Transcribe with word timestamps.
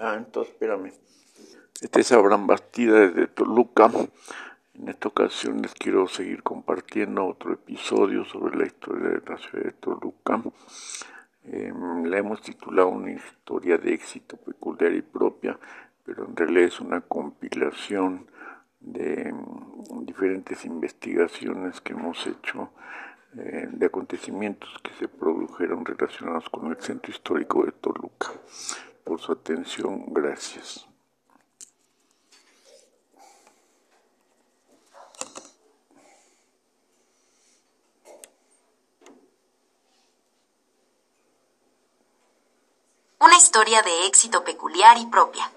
Ah, 0.00 0.14
entonces 0.16 0.52
espérame. 0.52 0.92
Este 1.80 2.00
es 2.02 2.12
Abraham 2.12 2.46
Bastida 2.46 3.00
desde 3.00 3.26
Toluca. 3.26 3.90
En 4.74 4.88
esta 4.88 5.08
ocasión 5.08 5.60
les 5.60 5.74
quiero 5.74 6.06
seguir 6.06 6.44
compartiendo 6.44 7.26
otro 7.26 7.52
episodio 7.52 8.24
sobre 8.24 8.56
la 8.56 8.66
historia 8.66 9.08
de 9.08 9.22
la 9.28 9.36
ciudad 9.38 9.64
de 9.64 9.72
Toluca. 9.72 10.40
Eh, 11.46 11.72
la 12.04 12.16
hemos 12.16 12.40
titulado 12.42 12.90
una 12.90 13.10
historia 13.10 13.76
de 13.76 13.92
éxito 13.92 14.36
peculiar 14.36 14.92
y 14.92 15.02
propia, 15.02 15.58
pero 16.04 16.26
en 16.26 16.36
realidad 16.36 16.68
es 16.68 16.78
una 16.78 17.00
compilación 17.00 18.30
de 18.78 19.32
mm, 19.32 20.04
diferentes 20.04 20.64
investigaciones 20.64 21.80
que 21.80 21.94
hemos 21.94 22.24
hecho 22.24 22.70
eh, 23.36 23.66
de 23.68 23.86
acontecimientos 23.86 24.70
que 24.80 24.92
se 24.92 25.08
produjeron 25.08 25.84
relacionados 25.84 26.48
con 26.50 26.70
el 26.70 26.80
centro 26.80 27.10
histórico 27.10 27.64
de 27.64 27.72
Toluca 27.72 28.28
por 29.08 29.22
su 29.22 29.32
atención. 29.32 30.04
Gracias. 30.08 30.84
Una 43.18 43.36
historia 43.36 43.82
de 43.82 44.06
éxito 44.06 44.44
peculiar 44.44 44.98
y 44.98 45.06
propia. 45.06 45.50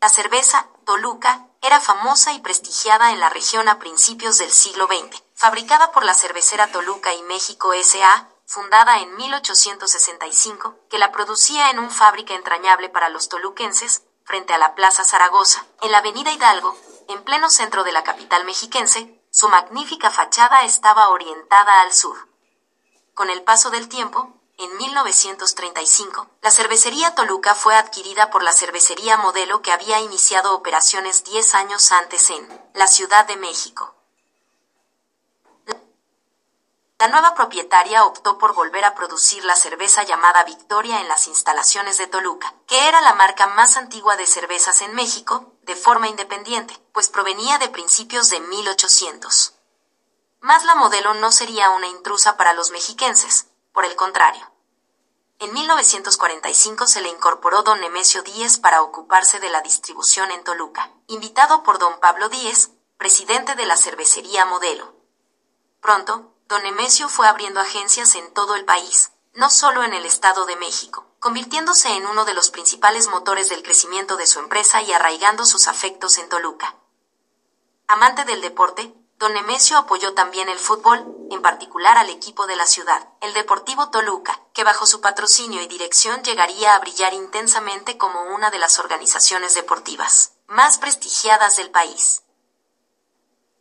La 0.00 0.08
cerveza 0.08 0.66
Toluca 0.84 1.46
era 1.62 1.78
famosa 1.78 2.32
y 2.32 2.40
prestigiada 2.40 3.12
en 3.12 3.20
la 3.20 3.28
región 3.28 3.68
a 3.68 3.78
principios 3.78 4.38
del 4.38 4.50
siglo 4.50 4.86
XX, 4.86 5.22
fabricada 5.34 5.92
por 5.92 6.04
la 6.04 6.14
cervecera 6.14 6.72
Toluca 6.72 7.14
y 7.14 7.22
México 7.22 7.74
S.A., 7.74 8.28
fundada 8.50 8.98
en 8.98 9.14
1865, 9.14 10.74
que 10.90 10.98
la 10.98 11.12
producía 11.12 11.70
en 11.70 11.78
un 11.78 11.88
fábrica 11.88 12.34
entrañable 12.34 12.88
para 12.88 13.08
los 13.08 13.28
toluquenses, 13.28 14.02
frente 14.24 14.52
a 14.52 14.58
la 14.58 14.74
Plaza 14.74 15.04
Zaragoza, 15.04 15.64
en 15.82 15.92
la 15.92 15.98
Avenida 15.98 16.32
Hidalgo, 16.32 16.76
en 17.06 17.22
pleno 17.22 17.48
centro 17.48 17.84
de 17.84 17.92
la 17.92 18.02
capital 18.02 18.44
mexiquense, 18.44 19.22
su 19.30 19.48
magnífica 19.48 20.10
fachada 20.10 20.64
estaba 20.64 21.10
orientada 21.10 21.80
al 21.80 21.92
sur. 21.92 22.26
Con 23.14 23.30
el 23.30 23.44
paso 23.44 23.70
del 23.70 23.88
tiempo, 23.88 24.34
en 24.58 24.76
1935, 24.78 26.26
la 26.42 26.50
cervecería 26.50 27.14
Toluca 27.14 27.54
fue 27.54 27.76
adquirida 27.76 28.30
por 28.30 28.42
la 28.42 28.52
cervecería 28.52 29.16
Modelo 29.16 29.62
que 29.62 29.70
había 29.70 30.00
iniciado 30.00 30.56
operaciones 30.56 31.22
10 31.22 31.54
años 31.54 31.92
antes 31.92 32.30
en 32.30 32.48
la 32.74 32.88
Ciudad 32.88 33.28
de 33.28 33.36
México. 33.36 33.94
La 37.00 37.08
nueva 37.08 37.34
propietaria 37.34 38.04
optó 38.04 38.36
por 38.36 38.52
volver 38.52 38.84
a 38.84 38.94
producir 38.94 39.42
la 39.46 39.56
cerveza 39.56 40.02
llamada 40.02 40.44
Victoria 40.44 41.00
en 41.00 41.08
las 41.08 41.28
instalaciones 41.28 41.96
de 41.96 42.06
Toluca, 42.06 42.52
que 42.66 42.88
era 42.88 43.00
la 43.00 43.14
marca 43.14 43.46
más 43.46 43.78
antigua 43.78 44.18
de 44.18 44.26
cervezas 44.26 44.82
en 44.82 44.94
México, 44.94 45.54
de 45.62 45.76
forma 45.76 46.08
independiente, 46.08 46.78
pues 46.92 47.08
provenía 47.08 47.56
de 47.56 47.70
principios 47.70 48.28
de 48.28 48.40
1800. 48.40 49.54
Más 50.40 50.64
la 50.66 50.74
modelo 50.74 51.14
no 51.14 51.32
sería 51.32 51.70
una 51.70 51.86
intrusa 51.86 52.36
para 52.36 52.52
los 52.52 52.70
mexiquenses, 52.70 53.46
por 53.72 53.86
el 53.86 53.96
contrario. 53.96 54.52
En 55.38 55.54
1945 55.54 56.86
se 56.86 57.00
le 57.00 57.08
incorporó 57.08 57.62
don 57.62 57.80
Nemesio 57.80 58.22
Díez 58.22 58.58
para 58.58 58.82
ocuparse 58.82 59.40
de 59.40 59.48
la 59.48 59.62
distribución 59.62 60.30
en 60.32 60.44
Toluca, 60.44 60.90
invitado 61.06 61.62
por 61.62 61.78
don 61.78 61.98
Pablo 61.98 62.28
Díez, 62.28 62.72
presidente 62.98 63.54
de 63.54 63.64
la 63.64 63.78
cervecería 63.78 64.44
Modelo. 64.44 64.92
Pronto, 65.80 66.29
Don 66.50 66.64
Nemesio 66.64 67.08
fue 67.08 67.28
abriendo 67.28 67.60
agencias 67.60 68.16
en 68.16 68.34
todo 68.34 68.56
el 68.56 68.64
país, 68.64 69.12
no 69.34 69.50
solo 69.50 69.84
en 69.84 69.94
el 69.94 70.04
Estado 70.04 70.46
de 70.46 70.56
México, 70.56 71.06
convirtiéndose 71.20 71.90
en 71.90 72.04
uno 72.06 72.24
de 72.24 72.34
los 72.34 72.50
principales 72.50 73.06
motores 73.06 73.48
del 73.48 73.62
crecimiento 73.62 74.16
de 74.16 74.26
su 74.26 74.40
empresa 74.40 74.82
y 74.82 74.92
arraigando 74.92 75.46
sus 75.46 75.68
afectos 75.68 76.18
en 76.18 76.28
Toluca. 76.28 76.74
Amante 77.86 78.24
del 78.24 78.40
deporte, 78.40 78.92
Don 79.20 79.32
Nemesio 79.32 79.78
apoyó 79.78 80.12
también 80.14 80.48
el 80.48 80.58
fútbol, 80.58 81.06
en 81.30 81.40
particular 81.40 81.96
al 81.96 82.10
equipo 82.10 82.48
de 82.48 82.56
la 82.56 82.66
ciudad, 82.66 83.08
el 83.20 83.32
Deportivo 83.32 83.90
Toluca, 83.90 84.40
que 84.52 84.64
bajo 84.64 84.86
su 84.86 85.00
patrocinio 85.00 85.62
y 85.62 85.68
dirección 85.68 86.24
llegaría 86.24 86.74
a 86.74 86.80
brillar 86.80 87.14
intensamente 87.14 87.96
como 87.96 88.24
una 88.34 88.50
de 88.50 88.58
las 88.58 88.80
organizaciones 88.80 89.54
deportivas 89.54 90.32
más 90.48 90.78
prestigiadas 90.78 91.58
del 91.58 91.70
país. 91.70 92.24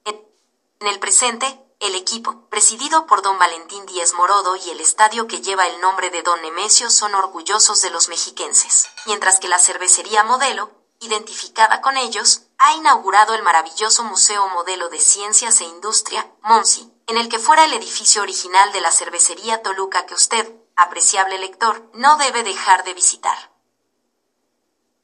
En 0.05 0.87
el 0.87 0.99
presente, 0.99 1.68
el 1.79 1.95
equipo, 1.95 2.45
presidido 2.49 3.05
por 3.05 3.21
don 3.21 3.39
Valentín 3.39 3.85
Díez 3.85 4.13
Morodo 4.13 4.55
y 4.57 4.69
el 4.69 4.81
estadio 4.81 5.27
que 5.27 5.41
lleva 5.41 5.65
el 5.65 5.79
nombre 5.79 6.09
de 6.09 6.21
don 6.23 6.41
Nemesio 6.41 6.89
son 6.89 7.15
orgullosos 7.15 7.81
de 7.81 7.89
los 7.89 8.09
mexiquenses, 8.09 8.89
mientras 9.05 9.39
que 9.39 9.47
la 9.47 9.59
cervecería 9.59 10.23
Modelo, 10.25 10.71
identificada 10.99 11.79
con 11.79 11.95
ellos, 11.95 12.43
ha 12.57 12.73
inaugurado 12.73 13.33
el 13.33 13.43
maravilloso 13.43 14.03
Museo 14.03 14.49
Modelo 14.49 14.89
de 14.89 14.99
Ciencias 14.99 15.61
e 15.61 15.63
Industria, 15.63 16.29
MONSI, 16.41 16.91
en 17.07 17.17
el 17.17 17.29
que 17.29 17.39
fuera 17.39 17.63
el 17.63 17.73
edificio 17.73 18.21
original 18.21 18.73
de 18.73 18.81
la 18.81 18.91
cervecería 18.91 19.61
Toluca 19.63 20.05
que 20.05 20.15
usted, 20.15 20.53
apreciable 20.75 21.37
lector, 21.37 21.89
no 21.93 22.17
debe 22.17 22.43
dejar 22.43 22.83
de 22.83 22.93
visitar. 22.93 23.53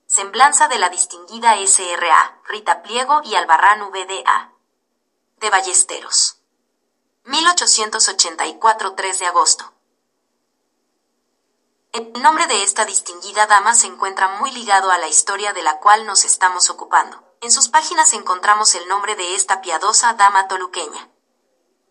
Semblanza 0.07 0.67
de 0.67 0.77
la 0.77 0.89
distinguida 0.89 1.55
SRA, 1.65 2.41
Rita 2.47 2.83
Pliego 2.83 3.21
y 3.23 3.35
Albarrán 3.35 3.89
VDA. 3.91 4.51
De 5.37 5.49
Ballesteros. 5.49 6.41
1884 7.27 8.93
3 8.93 9.19
de 9.19 9.25
agosto. 9.25 9.73
El 11.91 12.21
nombre 12.21 12.45
de 12.45 12.61
esta 12.61 12.85
distinguida 12.85 13.47
dama 13.47 13.73
se 13.73 13.87
encuentra 13.87 14.27
muy 14.27 14.51
ligado 14.51 14.91
a 14.91 14.99
la 14.99 15.07
historia 15.07 15.51
de 15.51 15.63
la 15.63 15.79
cual 15.79 16.05
nos 16.05 16.23
estamos 16.23 16.69
ocupando. 16.69 17.23
En 17.41 17.51
sus 17.51 17.69
páginas 17.69 18.13
encontramos 18.13 18.75
el 18.75 18.87
nombre 18.87 19.15
de 19.15 19.33
esta 19.33 19.61
piadosa 19.61 20.13
dama 20.13 20.47
toluqueña. 20.47 21.09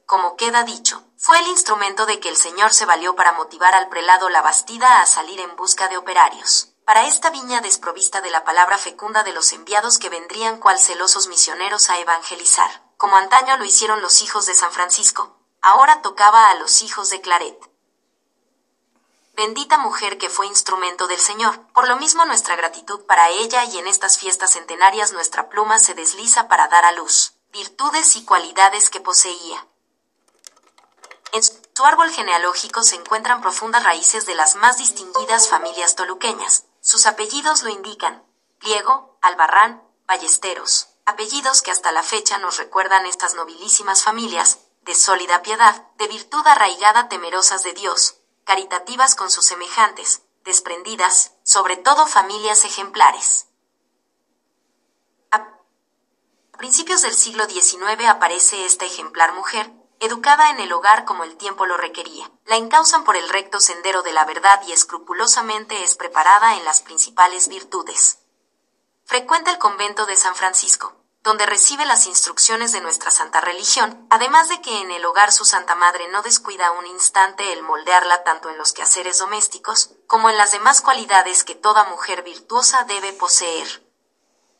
Como 0.06 0.36
queda 0.36 0.62
dicho, 0.62 1.02
fue 1.16 1.36
el 1.40 1.48
instrumento 1.48 2.06
de 2.06 2.20
que 2.20 2.28
el 2.28 2.36
Señor 2.36 2.72
se 2.72 2.86
valió 2.86 3.16
para 3.16 3.32
motivar 3.32 3.74
al 3.74 3.88
prelado 3.88 4.28
La 4.28 4.40
Bastida 4.40 5.00
a 5.00 5.06
salir 5.06 5.40
en 5.40 5.56
busca 5.56 5.88
de 5.88 5.96
operarios. 5.96 6.74
Para 6.84 7.08
esta 7.08 7.30
viña 7.30 7.60
desprovista 7.60 8.20
de 8.20 8.30
la 8.30 8.44
palabra 8.44 8.78
fecunda 8.78 9.24
de 9.24 9.32
los 9.32 9.52
enviados 9.52 9.98
que 9.98 10.10
vendrían 10.10 10.60
cual 10.60 10.78
celosos 10.78 11.26
misioneros 11.26 11.90
a 11.90 11.98
evangelizar 11.98 12.83
como 12.96 13.16
antaño 13.16 13.56
lo 13.56 13.64
hicieron 13.64 14.02
los 14.02 14.22
hijos 14.22 14.46
de 14.46 14.54
San 14.54 14.72
Francisco, 14.72 15.36
ahora 15.60 16.02
tocaba 16.02 16.50
a 16.50 16.54
los 16.54 16.82
hijos 16.82 17.10
de 17.10 17.20
Claret. 17.20 17.58
Bendita 19.34 19.78
mujer 19.78 20.16
que 20.18 20.30
fue 20.30 20.46
instrumento 20.46 21.08
del 21.08 21.18
Señor, 21.18 21.58
por 21.72 21.88
lo 21.88 21.96
mismo 21.96 22.24
nuestra 22.24 22.54
gratitud 22.54 23.00
para 23.06 23.30
ella 23.30 23.64
y 23.64 23.78
en 23.78 23.88
estas 23.88 24.16
fiestas 24.16 24.52
centenarias 24.52 25.12
nuestra 25.12 25.48
pluma 25.48 25.78
se 25.78 25.94
desliza 25.94 26.46
para 26.46 26.68
dar 26.68 26.84
a 26.84 26.92
luz, 26.92 27.32
virtudes 27.52 28.14
y 28.14 28.24
cualidades 28.24 28.90
que 28.90 29.00
poseía. 29.00 29.66
En 31.32 31.42
su 31.42 31.84
árbol 31.84 32.10
genealógico 32.12 32.84
se 32.84 32.94
encuentran 32.94 33.40
profundas 33.40 33.82
raíces 33.82 34.24
de 34.24 34.36
las 34.36 34.54
más 34.54 34.78
distinguidas 34.78 35.48
familias 35.48 35.96
toluqueñas. 35.96 36.66
Sus 36.80 37.06
apellidos 37.06 37.64
lo 37.64 37.70
indican, 37.70 38.22
Pliego, 38.60 39.18
Albarrán, 39.20 39.82
Ballesteros, 40.06 40.93
apellidos 41.04 41.62
que 41.62 41.70
hasta 41.70 41.92
la 41.92 42.02
fecha 42.02 42.38
nos 42.38 42.56
recuerdan 42.56 43.06
estas 43.06 43.34
nobilísimas 43.34 44.02
familias, 44.02 44.60
de 44.82 44.94
sólida 44.94 45.42
piedad, 45.42 45.86
de 45.96 46.08
virtud 46.08 46.46
arraigada 46.46 47.08
temerosas 47.08 47.62
de 47.62 47.72
Dios, 47.72 48.18
caritativas 48.44 49.14
con 49.14 49.30
sus 49.30 49.46
semejantes, 49.46 50.22
desprendidas, 50.44 51.32
sobre 51.42 51.76
todo 51.76 52.06
familias 52.06 52.64
ejemplares. 52.64 53.46
A 55.30 55.58
principios 56.58 57.02
del 57.02 57.14
siglo 57.14 57.46
XIX 57.46 58.06
aparece 58.08 58.66
esta 58.66 58.84
ejemplar 58.84 59.32
mujer, 59.32 59.72
educada 60.00 60.50
en 60.50 60.60
el 60.60 60.72
hogar 60.72 61.04
como 61.04 61.24
el 61.24 61.36
tiempo 61.36 61.64
lo 61.64 61.76
requería. 61.76 62.30
La 62.44 62.56
encausan 62.56 63.04
por 63.04 63.16
el 63.16 63.28
recto 63.28 63.60
sendero 63.60 64.02
de 64.02 64.12
la 64.12 64.24
verdad 64.26 64.60
y 64.66 64.72
escrupulosamente 64.72 65.82
es 65.82 65.96
preparada 65.96 66.56
en 66.56 66.64
las 66.64 66.82
principales 66.82 67.48
virtudes. 67.48 68.18
Frecuenta 69.06 69.50
el 69.50 69.58
convento 69.58 70.06
de 70.06 70.16
San 70.16 70.34
Francisco, 70.34 70.94
donde 71.22 71.44
recibe 71.44 71.84
las 71.84 72.06
instrucciones 72.06 72.72
de 72.72 72.80
nuestra 72.80 73.10
santa 73.10 73.42
religión, 73.42 74.06
además 74.08 74.48
de 74.48 74.62
que 74.62 74.80
en 74.80 74.90
el 74.90 75.04
hogar 75.04 75.30
su 75.30 75.44
Santa 75.44 75.74
Madre 75.74 76.08
no 76.08 76.22
descuida 76.22 76.70
un 76.72 76.86
instante 76.86 77.52
el 77.52 77.62
moldearla 77.62 78.24
tanto 78.24 78.48
en 78.48 78.56
los 78.56 78.72
quehaceres 78.72 79.18
domésticos, 79.18 79.90
como 80.06 80.30
en 80.30 80.38
las 80.38 80.52
demás 80.52 80.80
cualidades 80.80 81.44
que 81.44 81.54
toda 81.54 81.84
mujer 81.84 82.22
virtuosa 82.22 82.84
debe 82.84 83.12
poseer. 83.12 83.86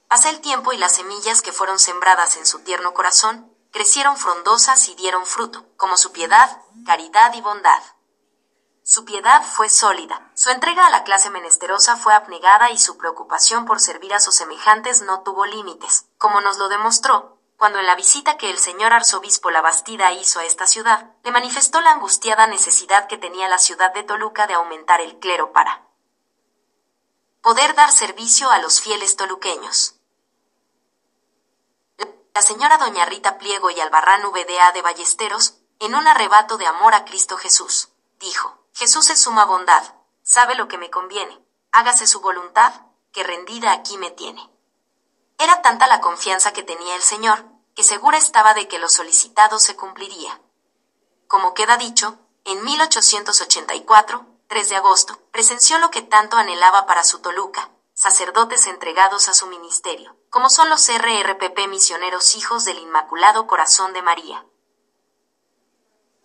Pasa 0.09 0.29
el 0.29 0.43
tiempo 0.43 0.75
y 0.75 0.77
las 0.77 0.95
semillas 0.97 1.41
que 1.41 1.53
fueron 1.53 1.79
sembradas 1.79 2.37
en 2.37 2.45
su 2.45 2.61
tierno 2.61 2.93
corazón, 2.93 3.51
crecieron 3.73 4.19
frondosas 4.19 4.89
y 4.91 4.95
dieron 4.95 5.25
fruto, 5.25 5.67
como 5.79 5.97
su 5.97 6.13
piedad, 6.13 6.61
caridad 6.85 7.33
y 7.33 7.41
bondad. 7.41 7.83
Su 8.87 9.07
piedad 9.07 9.43
fue 9.43 9.71
sólida, 9.71 10.31
su 10.35 10.51
entrega 10.51 10.87
a 10.87 10.91
la 10.91 11.05
clase 11.05 11.31
menesterosa 11.31 11.97
fue 11.97 12.13
abnegada 12.13 12.71
y 12.71 12.77
su 12.77 12.99
preocupación 12.99 13.65
por 13.65 13.81
servir 13.81 14.13
a 14.13 14.21
sus 14.21 14.35
semejantes 14.35 15.01
no 15.01 15.23
tuvo 15.23 15.47
límites, 15.47 16.05
como 16.19 16.43
nos 16.43 16.59
lo 16.59 16.69
demostró, 16.69 17.39
cuando 17.57 17.79
en 17.79 17.87
la 17.87 17.95
visita 17.95 18.37
que 18.37 18.51
el 18.51 18.59
señor 18.59 18.93
arzobispo 18.93 19.51
La 19.51 19.63
Bastida 19.63 20.13
hizo 20.13 20.39
a 20.39 20.45
esta 20.45 20.67
ciudad, 20.67 21.15
le 21.23 21.31
manifestó 21.31 21.81
la 21.81 21.93
angustiada 21.93 22.47
necesidad 22.47 23.07
que 23.07 23.17
tenía 23.17 23.49
la 23.49 23.57
ciudad 23.57 23.95
de 23.95 24.03
Toluca 24.03 24.47
de 24.47 24.53
aumentar 24.53 25.01
el 25.01 25.19
clero 25.19 25.51
para 25.53 25.87
poder 27.41 27.75
dar 27.75 27.91
servicio 27.91 28.51
a 28.51 28.59
los 28.59 28.83
fieles 28.83 29.17
toluqueños. 29.17 29.95
La 32.35 32.43
señora 32.43 32.77
doña 32.77 33.07
Rita 33.07 33.39
Pliego 33.39 33.71
y 33.71 33.81
Albarrán 33.81 34.31
VDA 34.31 34.73
de 34.73 34.83
Ballesteros, 34.83 35.55
en 35.79 35.95
un 35.95 36.07
arrebato 36.07 36.59
de 36.59 36.67
amor 36.67 36.93
a 36.93 37.07
Cristo 37.07 37.39
Jesús, 37.39 37.89
dijo, 38.21 38.64
Jesús 38.75 39.09
es 39.11 39.21
suma 39.21 39.45
bondad, 39.45 39.83
sabe 40.25 40.57
lo 40.57 40.67
que 40.67 40.79
me 40.79 40.91
conviene, 40.91 41.41
hágase 41.71 42.09
su 42.09 42.21
voluntad, 42.21 42.73
que 43.13 43.23
rendida 43.23 43.71
aquí 43.71 43.97
me 43.99 44.11
tiene. 44.11 44.51
Era 45.39 45.63
tanta 45.63 45.87
la 45.87 46.01
confianza 46.01 46.53
que 46.53 46.65
tenía 46.65 46.97
el 46.97 47.03
Señor, 47.03 47.45
que 47.77 47.85
segura 47.85 48.19
estaba 48.19 48.53
de 48.53 48.67
que 48.67 48.81
lo 48.81 48.89
solicitado 48.89 49.61
se 49.61 49.77
cumpliría. 49.77 50.41
Como 51.29 51.55
queda 51.55 51.77
dicho, 51.77 52.19
en 52.45 52.65
1884, 52.65 54.27
3 54.49 54.69
de 54.69 54.77
agosto, 54.77 55.21
presenció 55.31 55.79
lo 55.79 55.93
que 55.93 56.03
tanto 56.03 56.37
anhelaba 56.37 56.85
para 56.85 57.05
su 57.05 57.21
Toluca, 57.21 57.71
sacerdotes 57.95 58.67
entregados 58.67 59.29
a 59.29 59.35
su 59.35 59.47
ministerio, 59.47 60.17
como 60.31 60.51
son 60.51 60.69
los 60.69 60.89
RRPP 60.89 61.69
misioneros 61.69 62.35
hijos 62.35 62.65
del 62.65 62.79
Inmaculado 62.79 63.47
Corazón 63.47 63.93
de 63.93 64.03
María. 64.03 64.45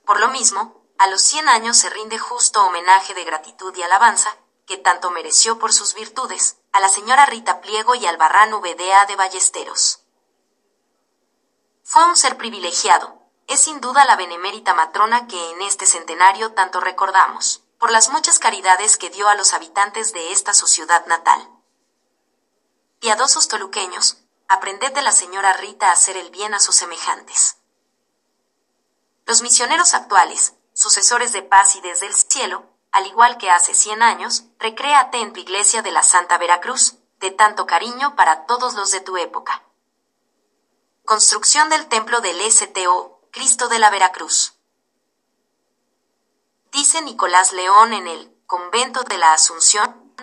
Por 0.04 0.20
lo 0.20 0.30
mismo, 0.30 0.79
a 1.00 1.08
los 1.08 1.22
100 1.22 1.48
años 1.48 1.78
se 1.78 1.90
rinde 1.90 2.20
justo 2.20 2.62
homenaje 2.62 3.14
de 3.14 3.24
gratitud 3.24 3.74
y 3.76 3.82
alabanza, 3.82 4.36
que 4.68 4.76
tanto 4.76 5.12
mereció 5.12 5.58
por 5.58 5.72
sus 5.72 5.94
virtudes, 5.94 6.58
a 6.74 6.82
la 6.82 6.90
señora 6.90 7.26
Rita 7.26 7.62
Pliego 7.62 7.96
y 7.96 8.06
al 8.06 8.18
Barran 8.18 8.52
VDA 8.52 9.06
de 9.06 9.16
Ballesteros. 9.16 10.02
Fue 11.86 12.06
un 12.06 12.18
ser 12.18 12.36
privilegiado, 12.36 13.18
es 13.48 13.62
sin 13.62 13.80
duda 13.80 14.04
la 14.04 14.18
benemérita 14.18 14.74
matrona 14.74 15.26
que 15.26 15.52
en 15.52 15.62
este 15.62 15.86
centenario 15.86 16.52
tanto 16.52 16.82
recordamos, 16.82 17.64
por 17.78 17.92
las 17.92 18.10
muchas 18.10 18.38
caridades 18.38 18.98
que 18.98 19.10
dio 19.10 19.30
a 19.30 19.36
los 19.36 19.54
habitantes 19.54 20.12
de 20.12 20.34
esta 20.34 20.54
su 20.54 20.68
ciudad 20.68 21.06
natal. 21.06 21.50
Piadosos 23.00 23.48
toluqueños, 23.48 24.18
aprended 24.50 24.92
de 24.92 25.02
la 25.02 25.14
señora 25.14 25.54
Rita 25.54 25.92
a 25.92 25.94
hacer 25.94 26.18
el 26.18 26.30
bien 26.30 26.54
a 26.54 26.60
sus 26.60 26.76
semejantes. 26.76 27.56
Los 29.26 29.42
misioneros 29.42 29.94
actuales, 29.94 30.56
sucesores 30.80 31.34
de 31.34 31.42
paz 31.42 31.76
y 31.76 31.82
desde 31.82 32.08
el 32.08 32.16
cielo, 32.16 32.64
al 32.94 33.06
igual 33.06 33.38
que 33.38 33.50
hace 33.50 33.74
cien 33.74 34.02
años, 34.02 34.46
recréate 34.60 35.18
en 35.20 35.34
tu 35.34 35.42
iglesia 35.42 35.82
de 35.82 35.92
la 35.92 36.04
Santa 36.04 36.38
Veracruz, 36.38 36.96
de 37.20 37.32
tanto 37.32 37.66
cariño 37.66 38.16
para 38.16 38.46
todos 38.46 38.76
los 38.76 38.90
de 38.92 39.02
tu 39.02 39.18
época. 39.18 39.62
Construcción 41.04 41.70
del 41.70 41.88
templo 41.88 42.22
del 42.22 42.40
STO, 42.50 43.20
Cristo 43.30 43.68
de 43.68 43.78
la 43.80 43.90
Veracruz. 43.90 44.54
Dice 46.72 47.02
Nicolás 47.02 47.52
León 47.52 47.92
en 47.92 48.08
el 48.08 48.34
Convento 48.48 49.04
de 49.04 49.18
la 49.18 49.34
Asunción, 49.34 50.14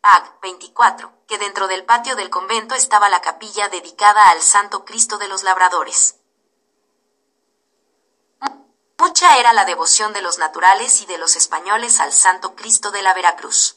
AG 0.00 0.40
24, 0.40 1.12
que 1.26 1.36
dentro 1.36 1.68
del 1.68 1.84
patio 1.84 2.16
del 2.16 2.30
convento 2.30 2.74
estaba 2.74 3.10
la 3.10 3.20
capilla 3.20 3.68
dedicada 3.68 4.30
al 4.30 4.40
Santo 4.40 4.86
Cristo 4.86 5.18
de 5.18 5.28
los 5.28 5.42
Labradores. 5.42 6.17
Mucha 9.00 9.38
era 9.38 9.52
la 9.52 9.64
devoción 9.64 10.12
de 10.12 10.22
los 10.22 10.38
naturales 10.38 11.00
y 11.02 11.06
de 11.06 11.18
los 11.18 11.36
españoles 11.36 12.00
al 12.00 12.12
Santo 12.12 12.56
Cristo 12.56 12.90
de 12.90 13.02
la 13.02 13.14
Veracruz. 13.14 13.76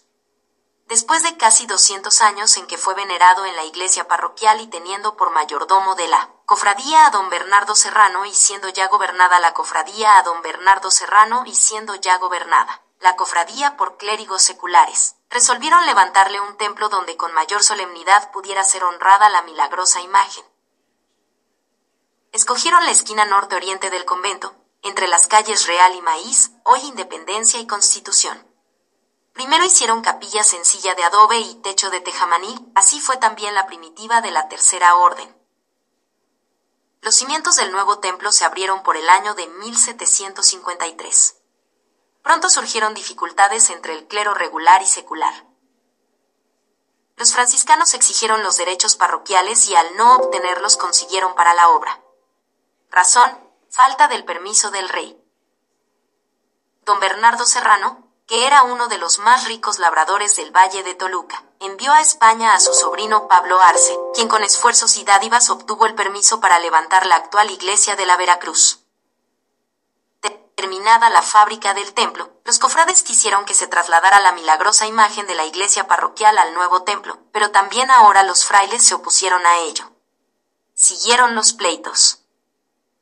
Después 0.88 1.21
de 1.21 1.38
casi 1.38 1.68
200 1.68 2.21
años 2.21 2.57
en 2.57 2.65
que 2.65 2.79
fue 2.79 2.95
venerado 2.95 3.45
en 3.45 3.56
la 3.56 3.63
iglesia 3.63 4.07
parroquial 4.07 4.62
y 4.62 4.68
teniendo 4.68 5.15
por 5.15 5.29
mayordomo 5.29 5.94
de 5.94 6.07
la 6.07 6.29
cofradía 6.45 7.06
a 7.06 7.12
don 7.12 7.29
Bernardo 7.29 7.75
Serrano 7.75 8.25
y 8.25 8.33
siendo 8.33 8.68
ya 8.69 8.88
gobernada 8.88 9.39
la 9.39 9.53
cofradía 9.53 10.18
a 10.18 10.23
don 10.23 10.41
Bernardo 10.41 10.89
Serrano 10.89 11.44
y 11.45 11.53
siendo 11.53 11.94
ya 11.95 12.18
gobernada 12.18 12.81
la 13.00 13.15
cofradía 13.15 13.77
por 13.77 13.97
clérigos 13.97 14.41
seculares, 14.41 15.18
resolvieron 15.29 15.85
levantarle 15.85 16.41
un 16.41 16.57
templo 16.57 16.89
donde 16.89 17.15
con 17.15 17.31
mayor 17.33 17.63
solemnidad 17.63 18.31
pudiera 18.31 18.63
ser 18.63 18.83
honrada 18.83 19.29
la 19.29 19.44
milagrosa 19.44 20.01
imagen. 20.01 20.45
Escogieron 22.31 22.83
la 22.85 22.91
esquina 22.91 23.25
norte-oriente 23.25 23.89
del 23.89 24.06
convento, 24.06 24.56
entre 24.83 25.07
las 25.07 25.28
calles 25.28 25.68
Real 25.68 25.95
y 25.95 26.01
Maíz, 26.01 26.51
hoy 26.63 26.80
Independencia 26.81 27.60
y 27.60 27.68
Constitución. 27.68 28.48
Primero 29.33 29.63
hicieron 29.63 30.01
capilla 30.01 30.44
sencilla 30.44 30.95
de 30.95 31.04
adobe 31.04 31.39
y 31.39 31.56
techo 31.56 31.89
de 31.89 32.01
tejamaní, 32.01 32.56
así 32.75 33.00
fue 33.00 33.18
también 33.18 33.54
la 33.54 33.68
primitiva 33.68 34.22
de 34.22 34.31
la 34.31 34.50
Tercera 34.50 34.95
Orden. 34.95 35.36
Los 37.01 37.16
cimientos 37.16 37.56
del 37.56 37.72
nuevo 37.72 38.00
templo 38.00 38.31
se 38.31 38.45
abrieron 38.45 38.83
por 38.83 38.98
el 38.98 39.10
año 39.10 39.33
de 39.33 39.48
1753. 39.48 41.38
Pronto 42.22 42.50
surgieron 42.50 42.94
dificultades 42.94 43.69
entre 43.69 43.94
el 43.94 44.07
clero 44.07 44.33
regular 44.33 44.81
y 44.83 44.86
secular. 44.86 45.48
Los 47.16 47.33
franciscanos 47.33 47.94
exigieron 47.94 48.44
los 48.44 48.57
derechos 48.57 48.95
parroquiales 48.95 49.68
y 49.69 49.75
al 49.75 49.95
no 49.95 50.16
obtenerlos 50.16 50.78
consiguieron 50.78 51.36
para 51.36 51.54
la 51.54 51.69
obra. 51.69 52.04
Razón, 52.89 53.50
falta 53.71 54.09
del 54.09 54.25
permiso 54.25 54.69
del 54.69 54.89
rey. 54.89 55.18
Don 56.83 57.00
Bernardo 57.00 57.45
Serrano, 57.45 58.06
que 58.27 58.45
era 58.45 58.63
uno 58.63 58.89
de 58.89 58.97
los 58.97 59.19
más 59.19 59.45
ricos 59.45 59.79
labradores 59.79 60.35
del 60.35 60.51
Valle 60.51 60.83
de 60.83 60.94
Toluca, 60.94 61.44
envió 61.62 61.94
a 61.94 62.01
España 62.01 62.53
a 62.53 62.59
su 62.59 62.73
sobrino 62.73 63.29
Pablo 63.29 63.62
Arce, 63.62 63.97
quien 64.13 64.27
con 64.27 64.44
esfuerzos 64.44 64.97
y 64.97 65.06
dádivas 65.06 65.50
obtuvo 65.50 65.85
el 65.85 65.95
permiso 65.95 66.41
para 66.41 66.59
levantar 66.59 67.06
la 67.06 67.15
actual 67.15 67.50
iglesia 67.50 67.95
de 67.95 68.06
la 68.06 68.18
Veracruz. 68.18 68.79
Terminada 70.56 71.09
la 71.09 71.21
fábrica 71.21 71.73
del 71.73 71.94
templo, 71.94 72.29
los 72.44 72.59
cofrades 72.59 73.01
quisieron 73.03 73.45
que 73.45 73.53
se 73.53 73.68
trasladara 73.68 74.19
la 74.19 74.33
milagrosa 74.33 74.85
imagen 74.85 75.25
de 75.25 75.33
la 75.33 75.45
iglesia 75.45 75.88
parroquial 75.88 76.38
al 76.38 76.53
nuevo 76.53 76.83
templo, 76.83 77.18
pero 77.31 77.51
también 77.51 77.89
ahora 77.89 78.21
los 78.23 78.45
frailes 78.45 78.85
se 78.85 78.94
opusieron 78.94 79.44
a 79.45 79.59
ello. 79.59 79.89
Siguieron 80.75 81.35
los 81.35 81.53
pleitos. 81.53 82.21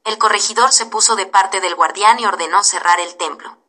El 0.09 0.17
corregidor 0.17 0.71
se 0.71 0.87
puso 0.87 1.15
de 1.15 1.27
parte 1.27 1.61
del 1.61 1.75
guardián 1.75 2.19
y 2.19 2.25
ordenó 2.25 2.63
cerrar 2.63 2.99
el 2.99 3.15
templo. 3.15 3.59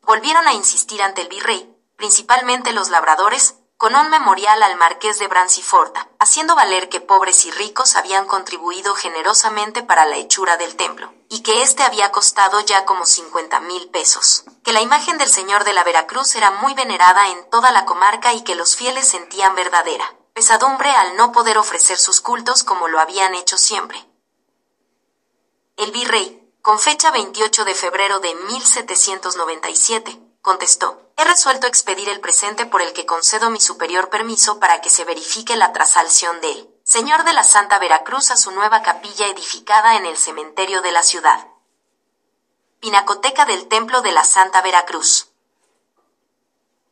Volvieron 0.00 0.48
a 0.48 0.54
insistir 0.54 1.02
ante 1.02 1.20
el 1.20 1.28
virrey, 1.28 1.70
principalmente 1.96 2.72
los 2.72 2.88
labradores, 2.88 3.56
con 3.76 3.94
un 3.94 4.08
memorial 4.08 4.62
al 4.62 4.76
marqués 4.76 5.18
de 5.18 5.28
Branciforta, 5.28 6.08
haciendo 6.18 6.54
valer 6.54 6.88
que 6.88 7.02
pobres 7.02 7.44
y 7.44 7.50
ricos 7.50 7.96
habían 7.96 8.26
contribuido 8.26 8.94
generosamente 8.94 9.82
para 9.82 10.06
la 10.06 10.16
hechura 10.16 10.56
del 10.56 10.74
templo, 10.74 11.12
y 11.28 11.42
que 11.42 11.60
éste 11.60 11.82
había 11.82 12.10
costado 12.10 12.60
ya 12.60 12.86
como 12.86 13.04
cincuenta 13.04 13.60
mil 13.60 13.90
pesos, 13.90 14.44
que 14.64 14.72
la 14.72 14.80
imagen 14.80 15.18
del 15.18 15.28
Señor 15.28 15.64
de 15.64 15.74
la 15.74 15.84
Veracruz 15.84 16.34
era 16.34 16.50
muy 16.50 16.72
venerada 16.72 17.28
en 17.28 17.50
toda 17.50 17.72
la 17.72 17.84
comarca 17.84 18.32
y 18.32 18.40
que 18.40 18.54
los 18.54 18.74
fieles 18.74 19.06
sentían 19.06 19.54
verdadera 19.54 20.14
pesadumbre 20.32 20.90
al 20.90 21.16
no 21.16 21.32
poder 21.32 21.58
ofrecer 21.58 21.98
sus 21.98 22.22
cultos 22.22 22.64
como 22.64 22.88
lo 22.88 22.98
habían 23.00 23.34
hecho 23.34 23.58
siempre, 23.58 24.09
el 25.80 25.92
virrey, 25.92 26.46
con 26.60 26.78
fecha 26.78 27.10
28 27.10 27.64
de 27.64 27.74
febrero 27.74 28.20
de 28.20 28.34
1797, 28.34 30.20
contestó, 30.42 31.10
he 31.16 31.24
resuelto 31.24 31.66
expedir 31.66 32.10
el 32.10 32.20
presente 32.20 32.66
por 32.66 32.82
el 32.82 32.92
que 32.92 33.06
concedo 33.06 33.48
mi 33.48 33.60
superior 33.60 34.10
permiso 34.10 34.60
para 34.60 34.82
que 34.82 34.90
se 34.90 35.04
verifique 35.04 35.56
la 35.56 35.72
trasalción 35.72 36.38
del 36.42 36.68
Señor 36.84 37.24
de 37.24 37.32
la 37.32 37.44
Santa 37.44 37.78
Veracruz 37.78 38.30
a 38.30 38.36
su 38.36 38.50
nueva 38.50 38.82
capilla 38.82 39.26
edificada 39.28 39.96
en 39.96 40.04
el 40.04 40.18
cementerio 40.18 40.82
de 40.82 40.92
la 40.92 41.02
ciudad. 41.02 41.48
Pinacoteca 42.80 43.46
del 43.46 43.66
Templo 43.66 44.02
de 44.02 44.12
la 44.12 44.24
Santa 44.24 44.60
Veracruz. 44.60 45.28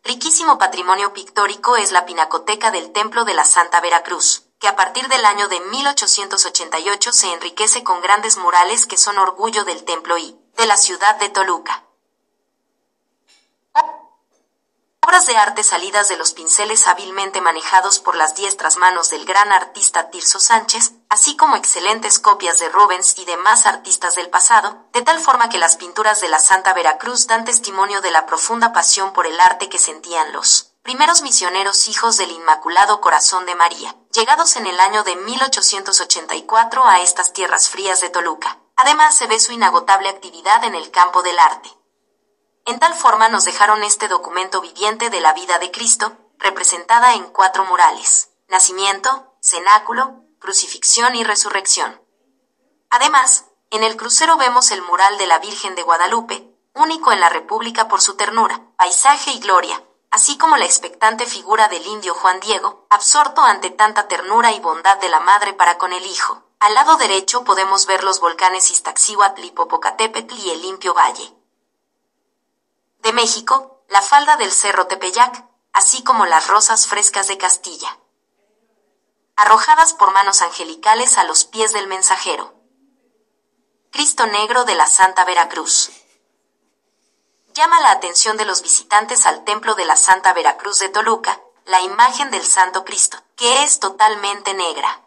Riquísimo 0.02 0.56
patrimonio 0.56 1.12
pictórico 1.12 1.76
es 1.76 1.92
la 1.92 2.06
Pinacoteca 2.06 2.70
del 2.70 2.92
Templo 2.92 3.26
de 3.26 3.34
la 3.34 3.44
Santa 3.44 3.80
Veracruz 3.80 4.47
que 4.58 4.68
a 4.68 4.76
partir 4.76 5.06
del 5.08 5.24
año 5.24 5.48
de 5.48 5.60
1888 5.60 7.12
se 7.12 7.32
enriquece 7.32 7.84
con 7.84 8.00
grandes 8.00 8.36
murales 8.36 8.86
que 8.86 8.96
son 8.96 9.18
orgullo 9.18 9.64
del 9.64 9.84
templo 9.84 10.18
y 10.18 10.36
de 10.56 10.66
la 10.66 10.76
ciudad 10.76 11.16
de 11.16 11.28
Toluca. 11.28 11.84
Obras 15.08 15.26
de 15.26 15.38
arte 15.38 15.62
salidas 15.62 16.10
de 16.10 16.18
los 16.18 16.32
pinceles 16.32 16.86
hábilmente 16.86 17.40
manejados 17.40 17.98
por 17.98 18.14
las 18.14 18.34
diestras 18.34 18.76
manos 18.76 19.08
del 19.08 19.24
gran 19.24 19.52
artista 19.52 20.10
Tirso 20.10 20.38
Sánchez, 20.38 20.92
así 21.08 21.34
como 21.34 21.56
excelentes 21.56 22.18
copias 22.18 22.58
de 22.58 22.68
Rubens 22.68 23.16
y 23.16 23.24
demás 23.24 23.64
artistas 23.64 24.16
del 24.16 24.28
pasado, 24.28 24.84
de 24.92 25.00
tal 25.00 25.18
forma 25.18 25.48
que 25.48 25.56
las 25.56 25.76
pinturas 25.76 26.20
de 26.20 26.28
la 26.28 26.40
Santa 26.40 26.74
Veracruz 26.74 27.26
dan 27.26 27.46
testimonio 27.46 28.02
de 28.02 28.10
la 28.10 28.26
profunda 28.26 28.74
pasión 28.74 29.14
por 29.14 29.26
el 29.26 29.40
arte 29.40 29.70
que 29.70 29.78
sentían 29.78 30.32
los 30.32 30.67
primeros 30.82 31.22
misioneros 31.22 31.88
hijos 31.88 32.16
del 32.16 32.30
Inmaculado 32.30 33.00
Corazón 33.00 33.46
de 33.46 33.54
María, 33.54 33.94
llegados 34.12 34.56
en 34.56 34.66
el 34.66 34.80
año 34.80 35.04
de 35.04 35.16
1884 35.16 36.84
a 36.84 37.00
estas 37.00 37.32
tierras 37.32 37.68
frías 37.68 38.00
de 38.00 38.10
Toluca. 38.10 38.58
Además 38.76 39.14
se 39.14 39.26
ve 39.26 39.38
su 39.40 39.52
inagotable 39.52 40.08
actividad 40.08 40.64
en 40.64 40.74
el 40.74 40.90
campo 40.90 41.22
del 41.22 41.38
arte. 41.38 41.70
En 42.64 42.78
tal 42.78 42.94
forma 42.94 43.28
nos 43.28 43.44
dejaron 43.44 43.82
este 43.82 44.08
documento 44.08 44.60
viviente 44.60 45.10
de 45.10 45.20
la 45.20 45.32
vida 45.32 45.58
de 45.58 45.70
Cristo, 45.70 46.16
representada 46.38 47.14
en 47.14 47.24
cuatro 47.24 47.64
murales, 47.64 48.30
nacimiento, 48.48 49.34
cenáculo, 49.40 50.22
crucifixión 50.38 51.14
y 51.14 51.24
resurrección. 51.24 52.00
Además, 52.90 53.46
en 53.70 53.84
el 53.84 53.96
crucero 53.96 54.36
vemos 54.36 54.70
el 54.70 54.82
mural 54.82 55.18
de 55.18 55.26
la 55.26 55.38
Virgen 55.38 55.74
de 55.74 55.82
Guadalupe, 55.82 56.54
único 56.74 57.12
en 57.12 57.20
la 57.20 57.28
República 57.28 57.88
por 57.88 58.00
su 58.00 58.16
ternura, 58.16 58.62
paisaje 58.76 59.32
y 59.32 59.40
gloria, 59.40 59.82
así 60.10 60.38
como 60.38 60.56
la 60.56 60.64
expectante 60.64 61.26
figura 61.26 61.68
del 61.68 61.86
indio 61.86 62.14
Juan 62.14 62.40
Diego, 62.40 62.86
absorto 62.90 63.42
ante 63.42 63.70
tanta 63.70 64.08
ternura 64.08 64.52
y 64.52 64.60
bondad 64.60 64.98
de 64.98 65.08
la 65.08 65.20
madre 65.20 65.52
para 65.52 65.78
con 65.78 65.92
el 65.92 66.04
hijo. 66.06 66.42
Al 66.60 66.74
lado 66.74 66.96
derecho 66.96 67.44
podemos 67.44 67.86
ver 67.86 68.02
los 68.02 68.20
volcanes 68.20 68.70
Iztaccíhuatl 68.70 69.44
y 69.44 69.52
y 69.52 70.50
el 70.50 70.62
limpio 70.62 70.94
valle. 70.94 71.34
De 72.98 73.12
México, 73.12 73.82
la 73.88 74.02
falda 74.02 74.36
del 74.36 74.50
Cerro 74.50 74.86
Tepeyac, 74.86 75.44
así 75.72 76.02
como 76.02 76.26
las 76.26 76.48
rosas 76.48 76.86
frescas 76.86 77.28
de 77.28 77.38
Castilla. 77.38 77.98
Arrojadas 79.36 79.94
por 79.94 80.12
manos 80.12 80.42
angelicales 80.42 81.16
a 81.16 81.24
los 81.24 81.44
pies 81.44 81.72
del 81.72 81.86
mensajero. 81.86 82.54
Cristo 83.92 84.26
Negro 84.26 84.64
de 84.64 84.74
la 84.74 84.86
Santa 84.86 85.24
Veracruz. 85.24 85.90
Llama 87.58 87.80
la 87.80 87.90
atención 87.90 88.36
de 88.36 88.44
los 88.44 88.62
visitantes 88.62 89.26
al 89.26 89.42
templo 89.42 89.74
de 89.74 89.84
la 89.84 89.96
Santa 89.96 90.32
Veracruz 90.32 90.78
de 90.78 90.90
Toluca, 90.90 91.40
la 91.64 91.80
imagen 91.80 92.30
del 92.30 92.44
Santo 92.44 92.84
Cristo, 92.84 93.18
que 93.34 93.64
es 93.64 93.80
totalmente 93.80 94.54
negra. 94.54 95.02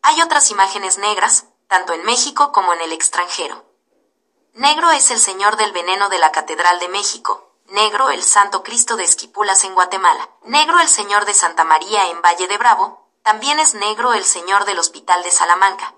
Hay 0.00 0.22
otras 0.22 0.50
imágenes 0.50 0.96
negras, 0.96 1.44
tanto 1.68 1.92
en 1.92 2.02
México 2.04 2.50
como 2.50 2.72
en 2.72 2.80
el 2.80 2.92
extranjero. 2.92 3.66
Negro 4.54 4.90
es 4.90 5.10
el 5.10 5.18
Señor 5.18 5.58
del 5.58 5.72
Veneno 5.72 6.08
de 6.08 6.18
la 6.18 6.32
Catedral 6.32 6.80
de 6.80 6.88
México, 6.88 7.58
negro 7.66 8.08
el 8.08 8.22
Santo 8.22 8.62
Cristo 8.62 8.96
de 8.96 9.04
Esquipulas 9.04 9.64
en 9.64 9.74
Guatemala, 9.74 10.30
negro 10.44 10.80
el 10.80 10.88
Señor 10.88 11.26
de 11.26 11.34
Santa 11.34 11.64
María 11.64 12.08
en 12.08 12.22
Valle 12.22 12.48
de 12.48 12.56
Bravo, 12.56 13.10
también 13.22 13.60
es 13.60 13.74
negro 13.74 14.14
el 14.14 14.24
Señor 14.24 14.64
del 14.64 14.78
Hospital 14.78 15.22
de 15.24 15.30
Salamanca, 15.30 15.94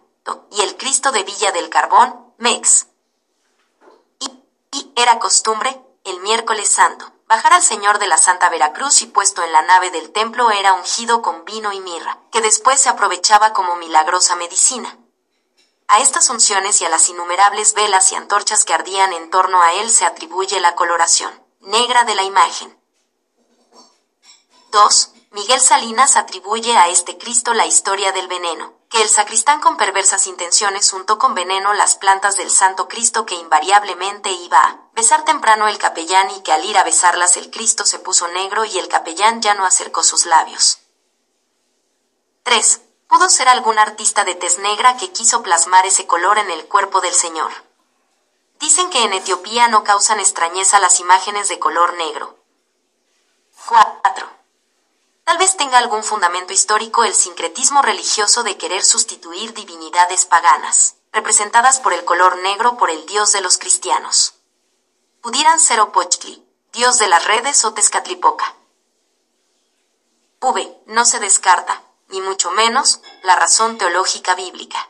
y 0.50 0.62
el 0.62 0.76
Cristo 0.76 1.12
de 1.12 1.23
Villa 1.23 1.52
del 1.52 1.68
Carbón, 1.68 2.35
Mex. 2.38 2.88
Y, 4.76 4.92
era 4.95 5.18
costumbre, 5.18 5.80
el 6.04 6.21
miércoles 6.21 6.68
santo, 6.68 7.11
bajar 7.26 7.54
al 7.54 7.62
Señor 7.62 7.99
de 7.99 8.09
la 8.09 8.18
Santa 8.18 8.50
Veracruz 8.50 9.00
y 9.00 9.06
puesto 9.06 9.42
en 9.42 9.50
la 9.50 9.62
nave 9.62 9.90
del 9.90 10.12
templo 10.12 10.50
era 10.50 10.75
ungido 10.75 11.23
con 11.23 11.47
vino 11.47 11.73
y 11.73 11.80
mirra, 11.80 12.18
que 12.30 12.42
después 12.42 12.78
se 12.78 12.90
aprovechaba 12.90 13.54
como 13.54 13.76
milagrosa 13.76 14.37
medicina. 14.37 14.99
A 15.88 16.00
estas 16.00 16.28
unciones 16.28 16.83
y 16.83 16.85
a 16.85 16.90
las 16.90 17.09
innumerables 17.09 17.73
velas 17.73 18.12
y 18.12 18.16
antorchas 18.16 18.66
que 18.66 18.75
ardían 18.75 19.14
en 19.14 19.30
torno 19.30 19.62
a 19.62 19.73
él 19.73 19.88
se 19.88 20.04
atribuye 20.04 20.61
la 20.61 20.75
coloración 20.75 21.33
negra 21.61 22.04
de 22.04 22.14
la 22.14 22.25
imagen. 22.25 22.78
2. 24.73 25.11
Miguel 25.30 25.61
Salinas 25.61 26.16
atribuye 26.16 26.76
a 26.76 26.88
este 26.88 27.16
Cristo 27.16 27.54
la 27.54 27.64
historia 27.64 28.12
del 28.12 28.28
veneno, 28.28 28.75
que 28.96 29.02
el 29.02 29.08
sacristán 29.10 29.60
con 29.60 29.76
perversas 29.76 30.26
intenciones 30.26 30.94
untó 30.94 31.18
con 31.18 31.34
veneno 31.34 31.74
las 31.74 31.96
plantas 31.96 32.38
del 32.38 32.50
Santo 32.50 32.88
Cristo 32.88 33.26
que 33.26 33.34
invariablemente 33.34 34.30
iba 34.30 34.58
a 34.58 34.78
besar 34.94 35.22
temprano 35.22 35.68
el 35.68 35.76
capellán 35.76 36.30
y 36.30 36.40
que 36.40 36.52
al 36.52 36.64
ir 36.64 36.78
a 36.78 36.84
besarlas 36.84 37.36
el 37.36 37.50
Cristo 37.50 37.84
se 37.84 37.98
puso 37.98 38.26
negro 38.28 38.64
y 38.64 38.78
el 38.78 38.88
capellán 38.88 39.42
ya 39.42 39.52
no 39.52 39.66
acercó 39.66 40.02
sus 40.02 40.24
labios. 40.24 40.78
3. 42.44 42.80
Pudo 43.06 43.28
ser 43.28 43.50
algún 43.50 43.78
artista 43.78 44.24
de 44.24 44.34
tez 44.34 44.58
negra 44.60 44.96
que 44.96 45.12
quiso 45.12 45.42
plasmar 45.42 45.84
ese 45.84 46.06
color 46.06 46.38
en 46.38 46.50
el 46.50 46.66
cuerpo 46.66 47.02
del 47.02 47.12
Señor. 47.12 47.52
Dicen 48.60 48.88
que 48.88 49.04
en 49.04 49.12
Etiopía 49.12 49.68
no 49.68 49.84
causan 49.84 50.20
extrañeza 50.20 50.80
las 50.80 51.00
imágenes 51.00 51.50
de 51.50 51.58
color 51.58 51.98
negro. 51.98 52.38
4. 53.68 54.36
Tal 55.26 55.38
vez 55.38 55.56
tenga 55.56 55.78
algún 55.78 56.04
fundamento 56.04 56.52
histórico 56.52 57.02
el 57.02 57.12
sincretismo 57.12 57.83
religioso 57.83 58.45
de 58.45 58.56
querer 58.56 58.85
sustituir 58.85 59.54
divinidades 59.54 60.25
paganas, 60.25 60.95
representadas 61.11 61.80
por 61.80 61.92
el 61.92 62.04
color 62.04 62.38
negro 62.38 62.76
por 62.76 62.90
el 62.90 63.06
dios 63.06 63.33
de 63.33 63.40
los 63.40 63.59
cristianos. 63.59 64.35
Pudieran 65.21 65.59
ser 65.59 65.80
Opochtli, 65.80 66.47
dios 66.73 67.00
de 67.00 67.09
las 67.09 67.25
redes 67.25 67.64
o 67.64 67.75
Tezcatlipoca. 67.75 68.54
V. 70.40 70.80
No 70.87 71.04
se 71.04 71.18
descarta, 71.18 71.83
ni 72.06 72.21
mucho 72.21 72.52
menos, 72.52 73.00
la 73.25 73.35
razón 73.35 73.78
teológica 73.78 74.37
bíblica. 74.37 74.88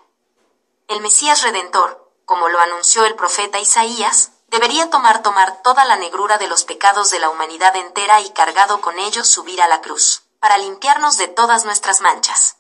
El 0.87 1.01
Mesías 1.01 1.45
Redentor, 1.45 2.13
como 2.27 2.51
lo 2.51 2.61
anunció 2.61 3.07
el 3.07 3.15
profeta 3.15 3.59
Isaías, 3.59 4.33
debería 4.49 4.91
tomar 4.91 5.23
tomar 5.23 5.63
toda 5.63 5.87
la 5.87 5.97
negrura 5.97 6.37
de 6.37 6.47
los 6.47 6.65
pecados 6.65 7.11
de 7.11 7.21
la 7.21 7.31
humanidad 7.31 7.75
entera 7.75 8.21
y 8.21 8.29
cargado 8.33 8.83
con 8.83 8.99
ellos 8.99 9.27
subir 9.27 9.63
a 9.63 9.69
la 9.69 9.81
cruz 9.81 10.26
para 10.47 10.59
limpiarnos 10.59 11.17
de 11.17 11.27
todas 11.27 11.65
nuestras 11.65 12.01
manchas. 12.03 12.59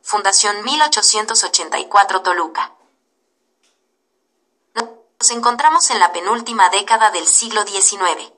Fundación 0.00 0.64
1884 0.64 2.22
Toluca. 2.22 2.72
Nos 4.74 5.30
encontramos 5.32 5.90
en 5.90 6.00
la 6.00 6.14
penúltima 6.14 6.70
década 6.70 7.10
del 7.10 7.26
siglo 7.26 7.62
XIX. 7.66 8.32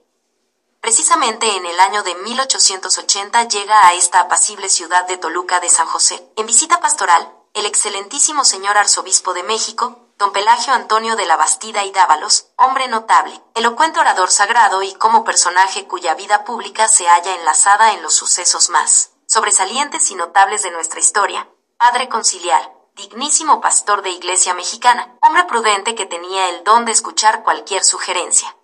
Precisamente 0.81 1.47
en 1.55 1.65
el 1.65 1.79
año 1.79 2.03
de 2.03 2.17
1880 2.17 3.45
llega 3.47 3.87
a 3.87 3.95
esta 3.95 4.19
apacible 4.23 4.69
ciudad 4.69 5.07
de 5.07 5.17
Toluca 5.17 5.61
de 5.61 5.69
San 5.69 5.87
José, 5.87 6.29
en 6.35 6.47
visita 6.47 6.81
pastoral, 6.81 7.33
el 7.55 7.67
excelentísimo 7.67 8.45
señor 8.45 8.77
arzobispo 8.79 9.33
de 9.33 9.45
México, 9.45 10.08
don 10.19 10.33
Pelagio 10.33 10.75
Antonio 10.75 11.15
de 11.15 11.27
la 11.27 11.37
Bastida 11.37 11.85
y 11.85 11.93
Dávalos, 11.93 12.49
hombre 12.57 12.89
notable, 12.89 13.41
elocuente 13.55 14.01
orador 14.01 14.31
sagrado 14.31 14.83
y 14.83 14.93
como 14.95 15.23
personaje 15.23 15.87
cuya 15.87 16.15
vida 16.15 16.45
pública 16.45 16.89
se 16.89 17.07
halla 17.07 17.37
enlazada 17.37 17.93
en 17.93 18.03
los 18.03 18.15
sucesos 18.15 18.69
más 18.69 19.13
sobresalientes 19.27 20.11
y 20.11 20.17
notables 20.17 20.63
de 20.63 20.71
nuestra 20.73 20.99
historia, 20.99 21.49
padre 21.77 22.09
conciliar, 22.09 22.73
dignísimo 22.97 23.61
pastor 23.61 24.03
de 24.03 24.11
iglesia 24.11 24.55
mexicana, 24.55 25.17
hombre 25.21 25.45
prudente 25.45 25.95
que 25.95 26.07
tenía 26.07 26.49
el 26.49 26.65
don 26.65 26.85
de 26.85 26.93
escuchar 26.93 27.45
cualquier 27.45 27.85
sugerencia. 27.85 28.57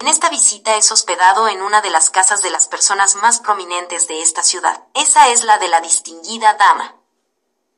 En 0.00 0.08
esta 0.08 0.28
visita 0.28 0.76
es 0.76 0.92
hospedado 0.92 1.48
en 1.48 1.62
una 1.62 1.80
de 1.80 1.88
las 1.88 2.10
casas 2.10 2.42
de 2.42 2.50
las 2.50 2.66
personas 2.66 3.14
más 3.14 3.40
prominentes 3.40 4.06
de 4.08 4.20
esta 4.20 4.42
ciudad. 4.42 4.82
Esa 4.92 5.30
es 5.30 5.44
la 5.44 5.56
de 5.56 5.68
la 5.68 5.80
distinguida 5.80 6.52
dama, 6.54 6.96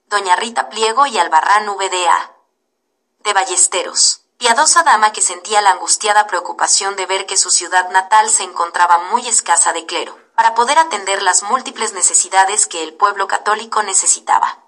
doña 0.08 0.36
Rita 0.36 0.68
Pliego 0.68 1.06
y 1.06 1.18
Albarrán 1.18 1.66
VDA. 1.66 2.32
De 3.20 3.32
Ballesteros. 3.32 4.22
Piadosa 4.38 4.82
dama 4.84 5.12
que 5.12 5.20
sentía 5.20 5.60
la 5.62 5.70
angustiada 5.70 6.26
preocupación 6.26 6.94
de 6.94 7.06
ver 7.06 7.26
que 7.26 7.36
su 7.36 7.50
ciudad 7.50 7.90
natal 7.90 8.30
se 8.30 8.44
encontraba 8.44 8.98
muy 9.10 9.26
escasa 9.26 9.72
de 9.72 9.84
clero, 9.84 10.16
para 10.36 10.54
poder 10.54 10.78
atender 10.78 11.22
las 11.22 11.42
múltiples 11.42 11.92
necesidades 11.92 12.66
que 12.66 12.84
el 12.84 12.94
pueblo 12.94 13.26
católico 13.26 13.82
necesitaba. 13.82 14.62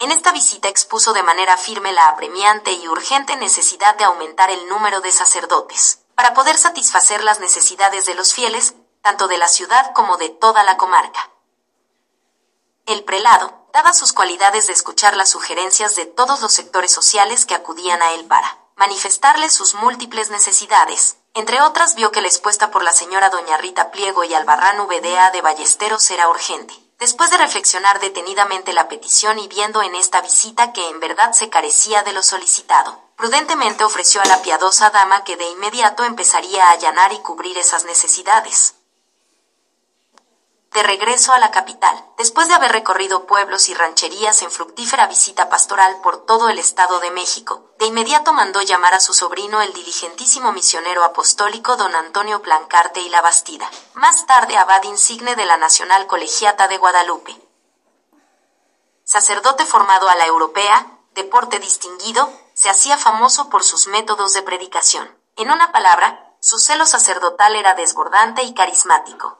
En 0.00 0.10
esta 0.10 0.32
visita 0.32 0.68
expuso 0.68 1.12
de 1.12 1.22
manera 1.22 1.56
firme 1.56 1.92
la 1.92 2.06
apremiante 2.06 2.72
y 2.72 2.88
urgente 2.88 3.36
necesidad 3.36 3.96
de 3.96 4.04
aumentar 4.04 4.50
el 4.50 4.68
número 4.68 5.00
de 5.00 5.12
sacerdotes, 5.12 6.00
para 6.14 6.34
poder 6.34 6.56
satisfacer 6.56 7.22
las 7.22 7.38
necesidades 7.38 8.06
de 8.06 8.14
los 8.14 8.34
fieles, 8.34 8.74
tanto 9.02 9.28
de 9.28 9.38
la 9.38 9.48
ciudad 9.48 9.92
como 9.92 10.16
de 10.16 10.30
toda 10.30 10.64
la 10.64 10.76
comarca. 10.76 11.30
El 12.86 13.04
prelado, 13.04 13.57
dadas 13.78 13.96
sus 13.96 14.12
cualidades 14.12 14.66
de 14.66 14.72
escuchar 14.72 15.16
las 15.16 15.30
sugerencias 15.30 15.94
de 15.94 16.04
todos 16.04 16.40
los 16.40 16.52
sectores 16.52 16.90
sociales 16.90 17.46
que 17.46 17.54
acudían 17.54 18.02
a 18.02 18.12
él 18.14 18.24
para 18.24 18.58
manifestarle 18.74 19.48
sus 19.50 19.74
múltiples 19.74 20.30
necesidades. 20.30 21.16
Entre 21.32 21.62
otras 21.62 21.94
vio 21.94 22.10
que 22.10 22.20
la 22.20 22.26
expuesta 22.26 22.72
por 22.72 22.82
la 22.82 22.92
señora 22.92 23.30
doña 23.30 23.56
Rita 23.56 23.92
Pliego 23.92 24.24
y 24.24 24.34
Albarrán 24.34 24.84
VDA 24.88 25.30
de 25.30 25.42
Ballesteros 25.42 26.10
era 26.10 26.28
urgente. 26.28 26.74
Después 26.98 27.30
de 27.30 27.36
reflexionar 27.36 28.00
detenidamente 28.00 28.72
la 28.72 28.88
petición 28.88 29.38
y 29.38 29.46
viendo 29.46 29.80
en 29.80 29.94
esta 29.94 30.22
visita 30.22 30.72
que 30.72 30.88
en 30.88 30.98
verdad 30.98 31.30
se 31.30 31.48
carecía 31.48 32.02
de 32.02 32.12
lo 32.12 32.24
solicitado, 32.24 32.98
prudentemente 33.14 33.84
ofreció 33.84 34.20
a 34.22 34.24
la 34.24 34.42
piadosa 34.42 34.90
dama 34.90 35.22
que 35.22 35.36
de 35.36 35.48
inmediato 35.50 36.02
empezaría 36.02 36.66
a 36.66 36.72
allanar 36.72 37.12
y 37.12 37.20
cubrir 37.20 37.56
esas 37.56 37.84
necesidades 37.84 38.74
de 40.72 40.82
regreso 40.82 41.32
a 41.32 41.38
la 41.38 41.50
capital, 41.50 42.04
después 42.18 42.48
de 42.48 42.54
haber 42.54 42.72
recorrido 42.72 43.26
pueblos 43.26 43.68
y 43.68 43.74
rancherías 43.74 44.42
en 44.42 44.50
fructífera 44.50 45.06
visita 45.06 45.48
pastoral 45.48 46.00
por 46.02 46.26
todo 46.26 46.48
el 46.50 46.58
Estado 46.58 47.00
de 47.00 47.10
México, 47.10 47.72
de 47.78 47.86
inmediato 47.86 48.32
mandó 48.32 48.60
llamar 48.60 48.94
a 48.94 49.00
su 49.00 49.14
sobrino 49.14 49.62
el 49.62 49.72
diligentísimo 49.72 50.52
misionero 50.52 51.04
apostólico 51.04 51.76
don 51.76 51.94
Antonio 51.94 52.42
Plancarte 52.42 53.00
y 53.00 53.08
la 53.08 53.22
Bastida, 53.22 53.70
más 53.94 54.26
tarde 54.26 54.56
abad 54.56 54.82
insigne 54.84 55.36
de 55.36 55.46
la 55.46 55.56
Nacional 55.56 56.06
Colegiata 56.06 56.68
de 56.68 56.78
Guadalupe. 56.78 57.36
Sacerdote 59.04 59.64
formado 59.64 60.08
a 60.08 60.16
la 60.16 60.26
europea, 60.26 60.86
deporte 61.14 61.58
distinguido, 61.60 62.30
se 62.52 62.68
hacía 62.68 62.98
famoso 62.98 63.48
por 63.48 63.64
sus 63.64 63.86
métodos 63.86 64.34
de 64.34 64.42
predicación. 64.42 65.16
En 65.36 65.50
una 65.50 65.72
palabra, 65.72 66.34
su 66.40 66.58
celo 66.58 66.84
sacerdotal 66.84 67.56
era 67.56 67.74
desbordante 67.74 68.42
y 68.42 68.52
carismático. 68.52 69.37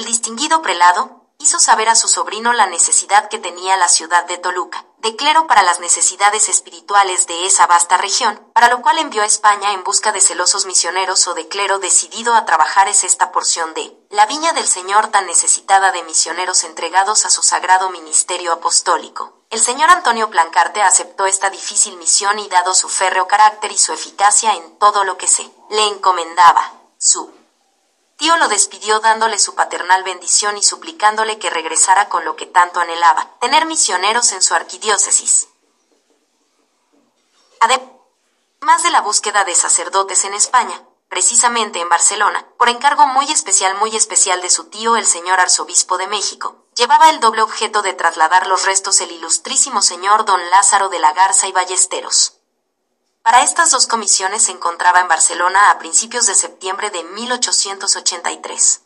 El 0.00 0.06
distinguido 0.06 0.62
prelado 0.62 1.26
hizo 1.38 1.60
saber 1.60 1.90
a 1.90 1.94
su 1.94 2.08
sobrino 2.08 2.54
la 2.54 2.64
necesidad 2.64 3.28
que 3.28 3.38
tenía 3.38 3.76
la 3.76 3.86
ciudad 3.86 4.24
de 4.24 4.38
Toluca, 4.38 4.86
de 4.96 5.14
clero 5.14 5.46
para 5.46 5.62
las 5.62 5.78
necesidades 5.78 6.48
espirituales 6.48 7.26
de 7.26 7.44
esa 7.44 7.66
vasta 7.66 7.98
región, 7.98 8.40
para 8.54 8.68
lo 8.68 8.80
cual 8.80 8.96
envió 8.96 9.20
a 9.20 9.26
España 9.26 9.74
en 9.74 9.84
busca 9.84 10.10
de 10.10 10.22
celosos 10.22 10.64
misioneros 10.64 11.28
o 11.28 11.34
de 11.34 11.48
clero 11.48 11.80
decidido 11.80 12.32
a 12.34 12.46
trabajar 12.46 12.88
es 12.88 13.04
esta 13.04 13.30
porción 13.30 13.74
de 13.74 13.94
la 14.08 14.24
viña 14.24 14.54
del 14.54 14.66
Señor 14.66 15.08
tan 15.08 15.26
necesitada 15.26 15.92
de 15.92 16.02
misioneros 16.04 16.64
entregados 16.64 17.26
a 17.26 17.28
su 17.28 17.42
sagrado 17.42 17.90
ministerio 17.90 18.54
apostólico. 18.54 19.34
el 19.50 19.60
señor 19.60 19.90
Antonio 19.90 20.30
Plancarte 20.30 20.80
aceptó 20.80 21.26
esta 21.26 21.50
difícil 21.50 21.98
misión 21.98 22.38
y 22.38 22.48
dado 22.48 22.72
su 22.72 22.88
férreo 22.88 23.28
carácter 23.28 23.70
y 23.70 23.76
su 23.76 23.92
eficacia 23.92 24.54
en 24.54 24.78
todo 24.78 25.04
lo 25.04 25.18
que 25.18 25.28
se 25.28 25.42
le 25.68 25.88
encomendaba, 25.88 26.72
su 26.96 27.39
tío 28.20 28.36
lo 28.36 28.48
despidió 28.48 29.00
dándole 29.00 29.38
su 29.38 29.54
paternal 29.54 30.04
bendición 30.04 30.58
y 30.58 30.62
suplicándole 30.62 31.38
que 31.38 31.48
regresara 31.48 32.10
con 32.10 32.26
lo 32.26 32.36
que 32.36 32.44
tanto 32.44 32.78
anhelaba, 32.78 33.38
tener 33.40 33.64
misioneros 33.64 34.32
en 34.32 34.42
su 34.42 34.54
arquidiócesis. 34.54 35.48
Además 37.60 38.82
de 38.82 38.90
la 38.90 39.00
búsqueda 39.00 39.44
de 39.44 39.54
sacerdotes 39.54 40.24
en 40.24 40.34
España, 40.34 40.82
precisamente 41.08 41.80
en 41.80 41.88
Barcelona, 41.88 42.46
por 42.58 42.68
encargo 42.68 43.06
muy 43.06 43.24
especial, 43.32 43.74
muy 43.76 43.96
especial 43.96 44.42
de 44.42 44.50
su 44.50 44.68
tío 44.68 44.96
el 44.96 45.06
señor 45.06 45.40
arzobispo 45.40 45.96
de 45.96 46.06
México, 46.06 46.66
llevaba 46.76 47.08
el 47.08 47.20
doble 47.20 47.40
objeto 47.40 47.80
de 47.80 47.94
trasladar 47.94 48.46
los 48.48 48.66
restos 48.66 49.00
el 49.00 49.12
ilustrísimo 49.12 49.80
señor 49.80 50.26
don 50.26 50.50
Lázaro 50.50 50.90
de 50.90 50.98
la 50.98 51.14
Garza 51.14 51.48
y 51.48 51.52
Ballesteros. 51.52 52.39
Para 53.22 53.42
estas 53.42 53.70
dos 53.70 53.86
comisiones 53.86 54.44
se 54.44 54.52
encontraba 54.52 55.00
en 55.00 55.08
Barcelona 55.08 55.70
a 55.70 55.78
principios 55.78 56.26
de 56.26 56.34
septiembre 56.34 56.90
de 56.90 57.04
1883. 57.04 58.80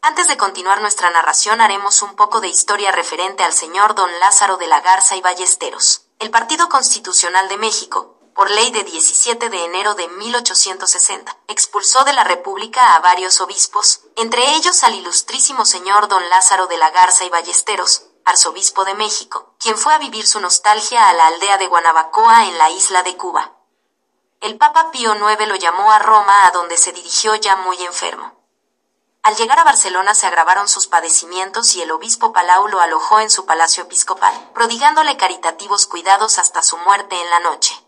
Antes 0.00 0.26
de 0.26 0.38
continuar 0.38 0.80
nuestra 0.80 1.10
narración 1.10 1.60
haremos 1.60 2.00
un 2.00 2.16
poco 2.16 2.40
de 2.40 2.48
historia 2.48 2.92
referente 2.92 3.44
al 3.44 3.52
señor 3.52 3.94
don 3.94 4.10
Lázaro 4.20 4.56
de 4.56 4.66
la 4.68 4.80
Garza 4.80 5.16
y 5.16 5.20
Ballesteros. 5.20 6.06
El 6.18 6.30
Partido 6.30 6.70
Constitucional 6.70 7.48
de 7.50 7.58
México, 7.58 8.16
por 8.34 8.50
ley 8.50 8.70
de 8.70 8.84
17 8.84 9.50
de 9.50 9.64
enero 9.64 9.94
de 9.94 10.08
1860, 10.08 11.36
expulsó 11.48 12.04
de 12.04 12.14
la 12.14 12.24
República 12.24 12.94
a 12.94 13.00
varios 13.00 13.42
obispos, 13.42 14.00
entre 14.16 14.56
ellos 14.56 14.82
al 14.82 14.94
ilustrísimo 14.94 15.66
señor 15.66 16.08
don 16.08 16.26
Lázaro 16.30 16.68
de 16.68 16.78
la 16.78 16.90
Garza 16.90 17.26
y 17.26 17.28
Ballesteros, 17.28 18.06
arzobispo 18.24 18.84
de 18.84 18.94
México, 18.94 19.54
quien 19.58 19.76
fue 19.76 19.94
a 19.94 19.98
vivir 19.98 20.26
su 20.26 20.40
nostalgia 20.40 21.08
a 21.08 21.12
la 21.12 21.26
aldea 21.26 21.58
de 21.58 21.66
Guanabacoa 21.66 22.46
en 22.46 22.58
la 22.58 22.70
isla 22.70 23.02
de 23.02 23.16
Cuba. 23.16 23.52
El 24.40 24.58
Papa 24.58 24.90
Pío 24.90 25.14
IX 25.14 25.46
lo 25.46 25.56
llamó 25.56 25.92
a 25.92 25.98
Roma, 25.98 26.46
a 26.46 26.50
donde 26.50 26.76
se 26.76 26.92
dirigió 26.92 27.34
ya 27.36 27.56
muy 27.56 27.82
enfermo. 27.82 28.38
Al 29.22 29.36
llegar 29.36 29.58
a 29.58 29.64
Barcelona 29.64 30.14
se 30.14 30.26
agravaron 30.26 30.68
sus 30.68 30.88
padecimientos 30.88 31.74
y 31.76 31.82
el 31.82 31.92
obispo 31.92 32.32
Palau 32.32 32.68
lo 32.68 32.80
alojó 32.80 33.20
en 33.20 33.30
su 33.30 33.46
palacio 33.46 33.84
episcopal, 33.84 34.50
prodigándole 34.52 35.16
caritativos 35.16 35.86
cuidados 35.86 36.38
hasta 36.38 36.62
su 36.62 36.76
muerte 36.78 37.20
en 37.20 37.30
la 37.30 37.40
noche 37.40 37.82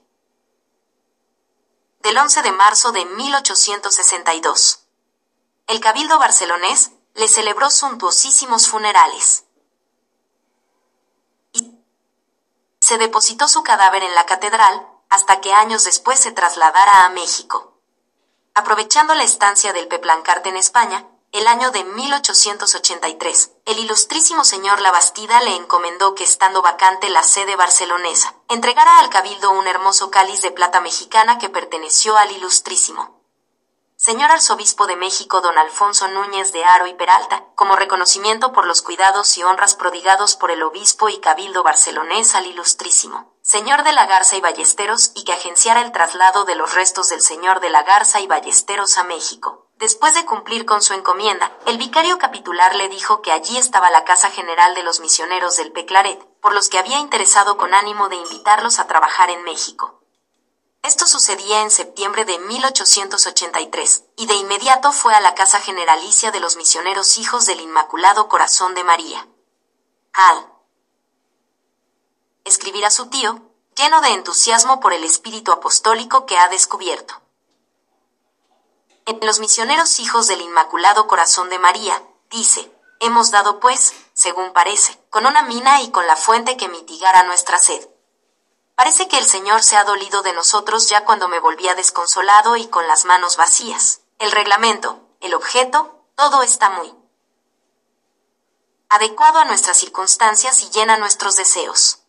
del 2.05 2.19
11 2.19 2.43
de 2.43 2.53
marzo 2.53 2.93
de 2.93 3.07
1862. 3.07 4.81
El 5.67 5.81
cabildo 5.81 6.19
barcelonés 6.19 6.91
le 7.15 7.27
celebró 7.29 7.71
suntuosísimos 7.71 8.69
funerales. 8.69 9.45
Y 11.55 11.79
se 12.85 12.99
depositó 12.99 13.49
su 13.49 13.63
cadáver 13.63 14.03
en 14.03 14.15
la 14.15 14.27
catedral 14.27 14.87
hasta 15.09 15.41
que 15.41 15.55
años 15.55 15.85
después 15.85 16.21
se 16.21 16.33
trasladara 16.33 17.07
a 17.07 17.09
México. 17.09 17.79
Aprovechando 18.53 19.15
la 19.15 19.23
estancia 19.23 19.73
del 19.73 19.89
Peplancarte 19.89 20.51
en 20.51 20.59
España, 20.59 21.07
el 21.33 21.47
año 21.47 21.71
de 21.71 21.83
1883, 21.83 23.53
el 23.65 23.79
ilustrísimo 23.79 24.45
señor 24.45 24.83
Labastida 24.83 25.41
le 25.41 25.57
encomendó 25.57 26.15
que 26.15 26.25
estando 26.25 26.61
vacante 26.61 27.09
la 27.09 27.23
sede 27.23 27.57
barcelonesa, 27.57 28.35
entregara 28.51 28.99
al 28.99 29.09
cabildo 29.09 29.51
un 29.53 29.67
hermoso 29.67 30.11
cáliz 30.11 30.43
de 30.43 30.51
plata 30.51 30.83
mexicana 30.83 31.39
que 31.39 31.49
perteneció 31.49 32.19
al 32.19 32.33
ilustrísimo 32.33 33.24
señor 34.05 34.31
arzobispo 34.31 34.87
de 34.87 34.97
México 34.97 35.41
don 35.41 35.57
Alfonso 35.57 36.09
Núñez 36.09 36.53
de 36.53 36.63
Aro 36.63 36.87
y 36.87 36.93
Peralta, 36.93 37.47
como 37.55 37.75
reconocimiento 37.75 38.53
por 38.53 38.67
los 38.67 38.83
cuidados 38.83 39.39
y 39.39 39.45
honras 39.45 39.77
prodigados 39.77 40.37
por 40.37 40.51
el 40.51 40.63
obispo 40.63 41.09
y 41.09 41.21
cabildo 41.21 41.63
barcelonés 41.63 42.35
al 42.35 42.47
ilustrísimo 42.47 43.33
señor 43.41 43.83
de 43.83 43.93
la 43.93 44.05
Garza 44.05 44.37
y 44.37 44.43
Ballesteros 44.43 45.13
y 45.15 45.25
que 45.25 45.33
agenciara 45.33 45.81
el 45.81 45.93
traslado 45.93 46.45
de 46.45 46.55
los 46.55 46.75
restos 46.75 47.09
del 47.09 47.23
señor 47.23 47.61
de 47.61 47.71
la 47.71 47.83
Garza 47.83 48.21
y 48.21 48.27
Ballesteros 48.27 48.99
a 48.99 49.05
México. 49.05 49.69
Después 49.77 50.15
de 50.15 50.27
cumplir 50.27 50.67
con 50.67 50.83
su 50.83 50.93
encomienda, 50.93 51.53
el 51.65 51.79
vicario 51.79 52.19
capitular 52.19 52.75
le 52.75 52.91
dijo 52.91 53.23
que 53.23 53.33
allí 53.33 53.57
estaba 53.57 53.91
la 53.91 54.05
Casa 54.05 54.31
General 54.31 54.75
de 54.75 54.83
los 54.83 55.01
Misioneros 55.01 55.57
del 55.57 55.73
Peclaret, 55.73 56.23
por 56.41 56.55
los 56.55 56.69
que 56.69 56.79
había 56.79 56.99
interesado 56.99 57.57
con 57.57 57.73
ánimo 57.73 58.11
de 58.11 58.17
invitarlos 58.17 58.79
a 58.79 58.87
trabajar 58.87 59.31
en 59.31 59.43
México. 59.45 60.04
Esto 60.85 61.07
sucedía 61.07 61.63
en 61.63 61.71
septiembre 61.71 62.27
de 62.27 62.39
1883, 62.39 64.05
y 64.19 64.27
de 64.27 64.35
inmediato 64.35 64.93
fue 64.93 65.15
a 65.15 65.21
la 65.23 65.35
Casa 65.35 65.59
Generalicia 65.61 66.31
de 66.31 66.41
los 66.41 66.57
Misioneros 66.59 67.17
Hijos 67.17 67.47
del 67.47 67.61
Inmaculado 67.61 68.29
Corazón 68.29 68.75
de 68.75 68.85
María. 68.85 69.27
Al 70.13 70.47
escribir 72.45 72.85
a 72.85 72.91
su 72.91 73.07
tío, 73.07 73.41
lleno 73.75 74.03
de 74.03 74.09
entusiasmo 74.09 74.81
por 74.81 74.93
el 74.93 75.05
espíritu 75.05 75.53
apostólico 75.53 76.27
que 76.27 76.37
ha 76.37 76.49
descubierto. 76.49 77.19
En 79.07 79.19
los 79.23 79.41
misioneros 79.41 79.99
hijos 80.01 80.27
del 80.27 80.43
Inmaculado 80.43 81.07
Corazón 81.07 81.49
de 81.49 81.59
María, 81.59 82.03
dice, 82.29 82.71
hemos 83.01 83.31
dado 83.31 83.59
pues, 83.59 83.95
según 84.13 84.53
parece, 84.53 85.03
con 85.09 85.25
una 85.25 85.45
mina 85.45 85.81
y 85.81 85.91
con 85.91 86.07
la 86.07 86.17
fuente 86.17 86.59
que 86.59 86.69
mitigara 86.69 87.23
nuestra 87.23 87.57
sed. 87.57 87.89
Parece 88.75 89.09
que 89.09 89.19
el 89.19 89.25
Señor 89.25 89.63
se 89.63 89.77
ha 89.77 89.85
dolido 89.85 90.23
de 90.23 90.33
nosotros 90.33 90.89
ya 90.89 91.05
cuando 91.05 91.29
me 91.29 91.41
volvía 91.41 91.75
desconsolado 91.75 92.57
y 92.57 92.67
con 92.67 92.89
las 92.89 93.05
manos 93.05 93.37
vacías. 93.37 94.01
El 94.19 94.33
reglamento, 94.33 95.01
el 95.21 95.35
objeto, 95.35 96.07
todo 96.17 96.43
está 96.43 96.71
muy 96.71 96.95
adecuado 98.95 99.41
a 99.41 99.45
nuestras 99.45 99.77
circunstancias 99.77 100.63
y 100.63 100.71
llena 100.71 100.97
nuestros 100.97 101.35
deseos. 101.35 102.05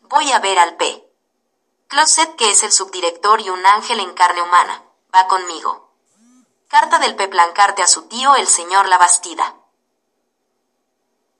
Voy 0.00 0.32
a 0.32 0.40
ver 0.40 0.58
al 0.58 0.76
P. 0.76 1.08
Closet, 1.86 2.34
que 2.34 2.50
es 2.50 2.64
el 2.64 2.72
subdirector 2.72 3.40
y 3.40 3.50
un 3.50 3.64
ángel 3.64 4.00
en 4.00 4.12
carne 4.14 4.42
humana, 4.42 4.82
va 5.14 5.28
conmigo. 5.28 5.92
Carta 6.66 6.98
del 6.98 7.14
Peplancarte 7.14 7.82
a 7.82 7.86
su 7.86 8.08
tío 8.08 8.34
el 8.34 8.48
señor 8.48 8.88
Labastida. 8.88 9.54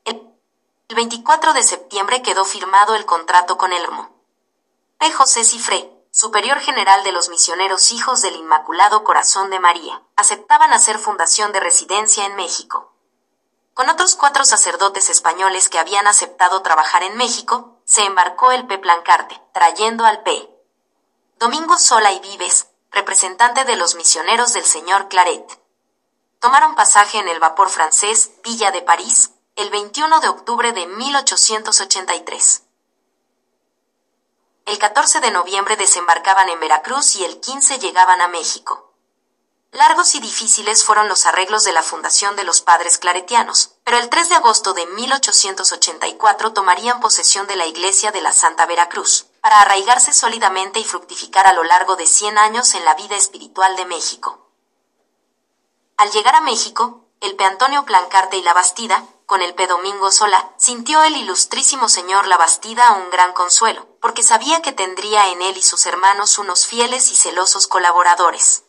El 0.04 0.96
24 0.96 1.52
de 1.52 1.62
septiembre 1.64 2.22
quedó 2.22 2.44
firmado 2.44 2.94
el 2.94 3.06
contrato 3.06 3.56
con 3.56 3.72
Elmo. 3.72 4.19
P. 5.00 5.10
José 5.12 5.44
Cifré, 5.44 5.90
superior 6.10 6.60
general 6.60 7.02
de 7.04 7.12
los 7.12 7.30
misioneros 7.30 7.90
hijos 7.90 8.20
del 8.20 8.36
Inmaculado 8.36 9.02
Corazón 9.02 9.48
de 9.48 9.58
María, 9.58 10.02
aceptaban 10.14 10.74
hacer 10.74 10.98
fundación 10.98 11.52
de 11.52 11.60
residencia 11.60 12.26
en 12.26 12.36
México. 12.36 12.92
Con 13.72 13.88
otros 13.88 14.14
cuatro 14.14 14.44
sacerdotes 14.44 15.08
españoles 15.08 15.70
que 15.70 15.78
habían 15.78 16.06
aceptado 16.06 16.60
trabajar 16.60 17.02
en 17.02 17.16
México, 17.16 17.80
se 17.86 18.04
embarcó 18.04 18.52
el 18.52 18.66
P. 18.66 18.76
Plancarte, 18.76 19.40
trayendo 19.54 20.04
al 20.04 20.22
P. 20.22 20.50
Domingo 21.38 21.78
Sola 21.78 22.12
y 22.12 22.20
Vives, 22.20 22.68
representante 22.90 23.64
de 23.64 23.76
los 23.76 23.94
misioneros 23.94 24.52
del 24.52 24.66
señor 24.66 25.08
Claret. 25.08 25.62
Tomaron 26.40 26.74
pasaje 26.74 27.16
en 27.16 27.28
el 27.28 27.40
vapor 27.40 27.70
francés 27.70 28.32
Villa 28.44 28.70
de 28.70 28.82
París 28.82 29.30
el 29.56 29.70
21 29.70 30.20
de 30.20 30.28
octubre 30.28 30.74
de 30.74 30.86
1883. 30.86 32.64
El 34.70 34.78
14 34.78 35.18
de 35.18 35.32
noviembre 35.32 35.74
desembarcaban 35.74 36.48
en 36.48 36.60
Veracruz 36.60 37.16
y 37.16 37.24
el 37.24 37.40
15 37.40 37.80
llegaban 37.80 38.20
a 38.20 38.28
México. 38.28 38.94
Largos 39.72 40.14
y 40.14 40.20
difíciles 40.20 40.84
fueron 40.84 41.08
los 41.08 41.26
arreglos 41.26 41.64
de 41.64 41.72
la 41.72 41.82
fundación 41.82 42.36
de 42.36 42.44
los 42.44 42.60
padres 42.60 42.98
claretianos, 42.98 43.72
pero 43.82 43.98
el 43.98 44.08
3 44.08 44.28
de 44.28 44.34
agosto 44.36 44.72
de 44.72 44.86
1884 44.86 46.52
tomarían 46.52 47.00
posesión 47.00 47.48
de 47.48 47.56
la 47.56 47.66
iglesia 47.66 48.12
de 48.12 48.20
la 48.20 48.32
Santa 48.32 48.64
Veracruz, 48.66 49.26
para 49.40 49.60
arraigarse 49.60 50.12
sólidamente 50.12 50.78
y 50.78 50.84
fructificar 50.84 51.48
a 51.48 51.52
lo 51.52 51.64
largo 51.64 51.96
de 51.96 52.06
100 52.06 52.38
años 52.38 52.72
en 52.74 52.84
la 52.84 52.94
vida 52.94 53.16
espiritual 53.16 53.74
de 53.74 53.86
México. 53.86 54.52
Al 55.96 56.12
llegar 56.12 56.36
a 56.36 56.42
México, 56.42 57.06
el 57.20 57.34
P. 57.34 57.42
Antonio 57.42 57.84
Plancarte 57.84 58.36
y 58.36 58.42
la 58.42 58.54
Bastida, 58.54 59.04
con 59.30 59.42
el 59.42 59.54
P. 59.54 59.68
Domingo 59.68 60.10
Sola, 60.10 60.52
sintió 60.56 61.04
el 61.04 61.16
ilustrísimo 61.16 61.88
señor 61.88 62.26
La 62.26 62.36
Bastida 62.36 62.94
un 62.94 63.10
gran 63.10 63.32
consuelo, 63.32 63.86
porque 64.00 64.24
sabía 64.24 64.60
que 64.60 64.72
tendría 64.72 65.28
en 65.28 65.40
él 65.40 65.56
y 65.56 65.62
sus 65.62 65.86
hermanos 65.86 66.36
unos 66.38 66.66
fieles 66.66 67.12
y 67.12 67.14
celosos 67.14 67.68
colaboradores. 67.68 68.64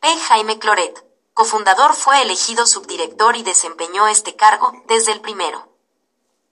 P. 0.00 0.18
Jaime 0.18 0.58
Cloret, 0.58 1.00
cofundador, 1.32 1.94
fue 1.94 2.22
elegido 2.22 2.66
subdirector 2.66 3.36
y 3.36 3.44
desempeñó 3.44 4.08
este 4.08 4.34
cargo 4.34 4.72
desde 4.88 5.12
el 5.12 5.20
primero 5.20 5.68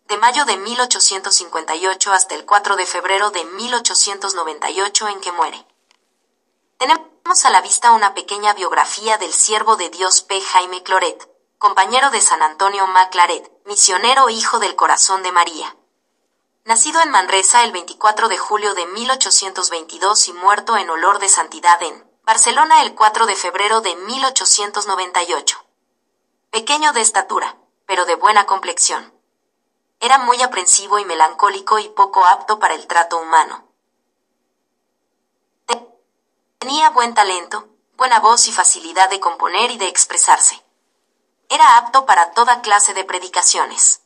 de 0.06 0.16
mayo 0.16 0.44
de 0.44 0.56
1858 0.56 2.12
hasta 2.12 2.36
el 2.36 2.46
4 2.46 2.76
de 2.76 2.86
febrero 2.86 3.30
de 3.32 3.44
1898 3.44 5.08
en 5.08 5.20
que 5.20 5.32
muere. 5.32 5.66
Tenemos 6.78 7.44
a 7.44 7.50
la 7.50 7.60
vista 7.60 7.90
una 7.90 8.14
pequeña 8.14 8.54
biografía 8.54 9.18
del 9.18 9.32
siervo 9.32 9.74
de 9.74 9.90
Dios 9.90 10.22
P. 10.22 10.40
Jaime 10.40 10.84
Cloret, 10.84 11.35
compañero 11.58 12.10
de 12.10 12.20
San 12.20 12.42
Antonio 12.42 12.86
Maclaret, 12.86 13.50
misionero 13.64 14.28
hijo 14.28 14.58
del 14.58 14.76
corazón 14.76 15.22
de 15.22 15.32
María. 15.32 15.74
Nacido 16.64 17.00
en 17.00 17.10
Manresa 17.10 17.64
el 17.64 17.72
24 17.72 18.28
de 18.28 18.36
julio 18.36 18.74
de 18.74 18.84
1822 18.86 20.28
y 20.28 20.32
muerto 20.34 20.76
en 20.76 20.90
olor 20.90 21.18
de 21.18 21.28
santidad 21.28 21.82
en 21.82 22.04
Barcelona 22.24 22.82
el 22.82 22.94
4 22.94 23.24
de 23.26 23.36
febrero 23.36 23.80
de 23.80 23.96
1898. 23.96 25.64
Pequeño 26.50 26.92
de 26.92 27.00
estatura, 27.00 27.56
pero 27.86 28.04
de 28.04 28.16
buena 28.16 28.46
complexión. 28.46 29.14
era 29.98 30.18
muy 30.18 30.42
aprensivo 30.42 30.98
y 30.98 31.06
melancólico 31.06 31.78
y 31.78 31.88
poco 31.88 32.26
apto 32.26 32.58
para 32.58 32.74
el 32.74 32.86
trato 32.86 33.16
humano. 33.16 33.66
Tenía 36.58 36.90
buen 36.90 37.14
talento, 37.14 37.68
buena 37.96 38.20
voz 38.20 38.46
y 38.46 38.52
facilidad 38.52 39.08
de 39.08 39.20
componer 39.20 39.70
y 39.70 39.78
de 39.78 39.88
expresarse. 39.88 40.65
Era 41.48 41.76
apto 41.76 42.06
para 42.06 42.32
toda 42.32 42.60
clase 42.60 42.92
de 42.94 43.04
predicaciones. 43.04 44.00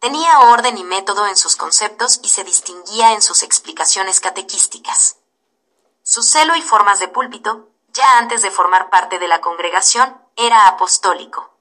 Tenía 0.00 0.40
orden 0.40 0.78
y 0.78 0.84
método 0.84 1.26
en 1.26 1.36
sus 1.36 1.56
conceptos 1.56 2.20
y 2.22 2.28
se 2.28 2.44
distinguía 2.44 3.12
en 3.12 3.22
sus 3.22 3.42
explicaciones 3.42 4.20
catequísticas. 4.20 5.16
Su 6.02 6.22
celo 6.22 6.56
y 6.56 6.62
formas 6.62 7.00
de 7.00 7.08
púlpito, 7.08 7.68
ya 7.88 8.18
antes 8.18 8.42
de 8.42 8.50
formar 8.50 8.90
parte 8.90 9.18
de 9.18 9.28
la 9.28 9.40
congregación, 9.40 10.20
era 10.36 10.66
apostólico. 10.66 11.58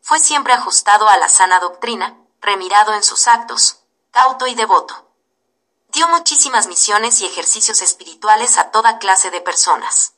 Fue 0.00 0.18
siempre 0.18 0.52
ajustado 0.52 1.08
a 1.08 1.16
la 1.16 1.28
sana 1.28 1.60
doctrina, 1.60 2.18
remirado 2.40 2.92
en 2.94 3.04
sus 3.04 3.28
actos, 3.28 3.84
cauto 4.10 4.46
y 4.46 4.54
devoto. 4.54 5.08
Dio 5.88 6.08
muchísimas 6.08 6.66
misiones 6.66 7.20
y 7.20 7.26
ejercicios 7.26 7.82
espirituales 7.82 8.58
a 8.58 8.70
toda 8.70 8.98
clase 8.98 9.30
de 9.30 9.40
personas. 9.40 10.14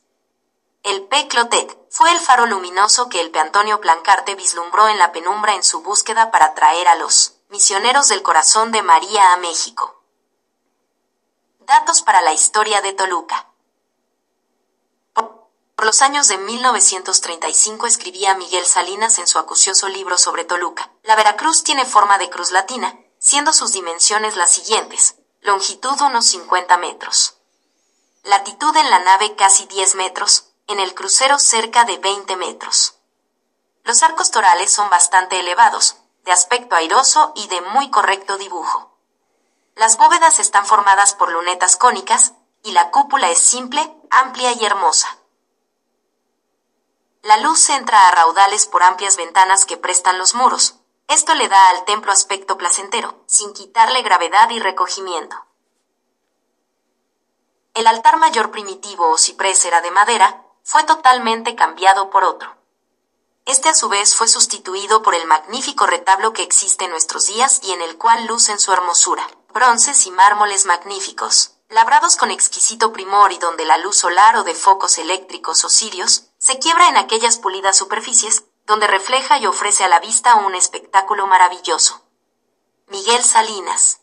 El 0.85 1.01
P. 1.07 1.27
Clotet 1.27 1.75
fue 1.89 2.11
el 2.11 2.19
faro 2.19 2.45
luminoso 2.45 3.09
que 3.09 3.19
el 3.19 3.31
P. 3.31 3.39
Antonio 3.39 3.81
Plancarte 3.81 4.35
vislumbró 4.35 4.87
en 4.87 4.99
la 4.99 5.11
penumbra 5.11 5.55
en 5.55 5.63
su 5.63 5.81
búsqueda 5.81 6.29
para 6.29 6.53
traer 6.53 6.87
a 6.87 6.93
los 6.93 7.37
Misioneros 7.49 8.07
del 8.07 8.21
Corazón 8.21 8.71
de 8.71 8.83
María 8.83 9.33
a 9.33 9.37
México. 9.37 10.03
Datos 11.61 12.03
para 12.03 12.21
la 12.21 12.33
historia 12.33 12.81
de 12.81 12.93
Toluca. 12.93 13.49
Por 15.15 15.85
los 15.87 16.03
años 16.03 16.27
de 16.27 16.37
1935 16.37 17.87
escribía 17.87 18.35
Miguel 18.35 18.67
Salinas 18.67 19.17
en 19.17 19.25
su 19.25 19.39
acucioso 19.39 19.87
libro 19.87 20.19
sobre 20.19 20.45
Toluca. 20.45 20.91
La 21.01 21.15
Veracruz 21.15 21.63
tiene 21.63 21.85
forma 21.85 22.19
de 22.19 22.29
cruz 22.29 22.51
latina, 22.51 22.95
siendo 23.17 23.53
sus 23.53 23.71
dimensiones 23.71 24.35
las 24.35 24.51
siguientes. 24.51 25.15
Longitud 25.41 25.99
unos 26.01 26.27
50 26.27 26.77
metros. 26.77 27.37
Latitud 28.21 28.75
en 28.77 28.89
la 28.91 28.99
nave 28.99 29.35
casi 29.35 29.65
10 29.65 29.95
metros, 29.95 30.44
en 30.67 30.79
el 30.79 30.93
crucero 30.93 31.37
cerca 31.37 31.83
de 31.85 31.97
20 31.97 32.35
metros. 32.37 32.97
Los 33.83 34.01
arcos 34.03 34.31
torales 34.31 34.71
son 34.71 34.89
bastante 34.89 35.39
elevados, 35.39 35.97
de 36.23 36.31
aspecto 36.31 36.75
airoso 36.75 37.33
y 37.35 37.47
de 37.47 37.61
muy 37.61 37.91
correcto 37.91 38.37
dibujo. 38.37 38.97
Las 39.75 39.97
bóvedas 39.97 40.39
están 40.39 40.65
formadas 40.65 41.13
por 41.13 41.31
lunetas 41.31 41.75
cónicas, 41.75 42.33
y 42.63 42.71
la 42.71 42.89
cúpula 42.89 43.29
es 43.29 43.39
simple, 43.39 43.95
amplia 44.09 44.53
y 44.53 44.65
hermosa. 44.65 45.19
La 47.21 47.37
luz 47.37 47.69
entra 47.69 48.07
a 48.07 48.11
raudales 48.11 48.65
por 48.65 48.83
amplias 48.83 49.17
ventanas 49.17 49.65
que 49.65 49.77
prestan 49.77 50.17
los 50.17 50.33
muros. 50.33 50.75
Esto 51.07 51.35
le 51.35 51.47
da 51.47 51.69
al 51.69 51.85
templo 51.85 52.11
aspecto 52.11 52.57
placentero, 52.57 53.23
sin 53.27 53.53
quitarle 53.53 54.01
gravedad 54.01 54.49
y 54.49 54.59
recogimiento. 54.59 55.35
El 57.75 57.87
altar 57.87 58.17
mayor 58.17 58.51
primitivo 58.51 59.09
o 59.09 59.17
ciprés 59.17 59.65
era 59.65 59.81
de 59.81 59.91
madera, 59.91 60.44
fue 60.65 60.83
totalmente 60.83 61.55
cambiado 61.55 62.09
por 62.09 62.23
otro. 62.23 62.57
Este 63.45 63.69
a 63.69 63.75
su 63.75 63.87
vez 63.87 64.15
fue 64.15 64.27
sustituido 64.27 65.03
por 65.03 65.13
el 65.13 65.27
magnífico 65.27 65.85
retablo 65.85 66.33
que 66.33 66.41
existe 66.41 66.85
en 66.85 66.91
nuestros 66.91 67.27
días 67.27 67.61
y 67.61 67.71
en 67.71 67.83
el 67.83 67.97
cual 67.99 68.25
lucen 68.25 68.59
su 68.59 68.73
hermosura, 68.73 69.29
bronces 69.53 70.07
y 70.07 70.11
mármoles 70.11 70.65
magníficos, 70.65 71.51
labrados 71.69 72.15
con 72.17 72.31
exquisito 72.31 72.91
primor 72.91 73.31
y 73.31 73.37
donde 73.37 73.63
la 73.63 73.77
luz 73.77 73.97
solar 73.97 74.37
o 74.37 74.43
de 74.43 74.55
focos 74.55 74.97
eléctricos 74.97 75.63
o 75.63 75.69
cirios 75.69 76.31
se 76.39 76.57
quiebra 76.57 76.89
en 76.89 76.97
aquellas 76.97 77.37
pulidas 77.37 77.77
superficies, 77.77 78.45
donde 78.65 78.87
refleja 78.87 79.37
y 79.37 79.45
ofrece 79.45 79.83
a 79.83 79.87
la 79.87 79.99
vista 79.99 80.33
un 80.33 80.55
espectáculo 80.55 81.27
maravilloso. 81.27 82.01
Miguel 82.87 83.23
Salinas 83.23 83.99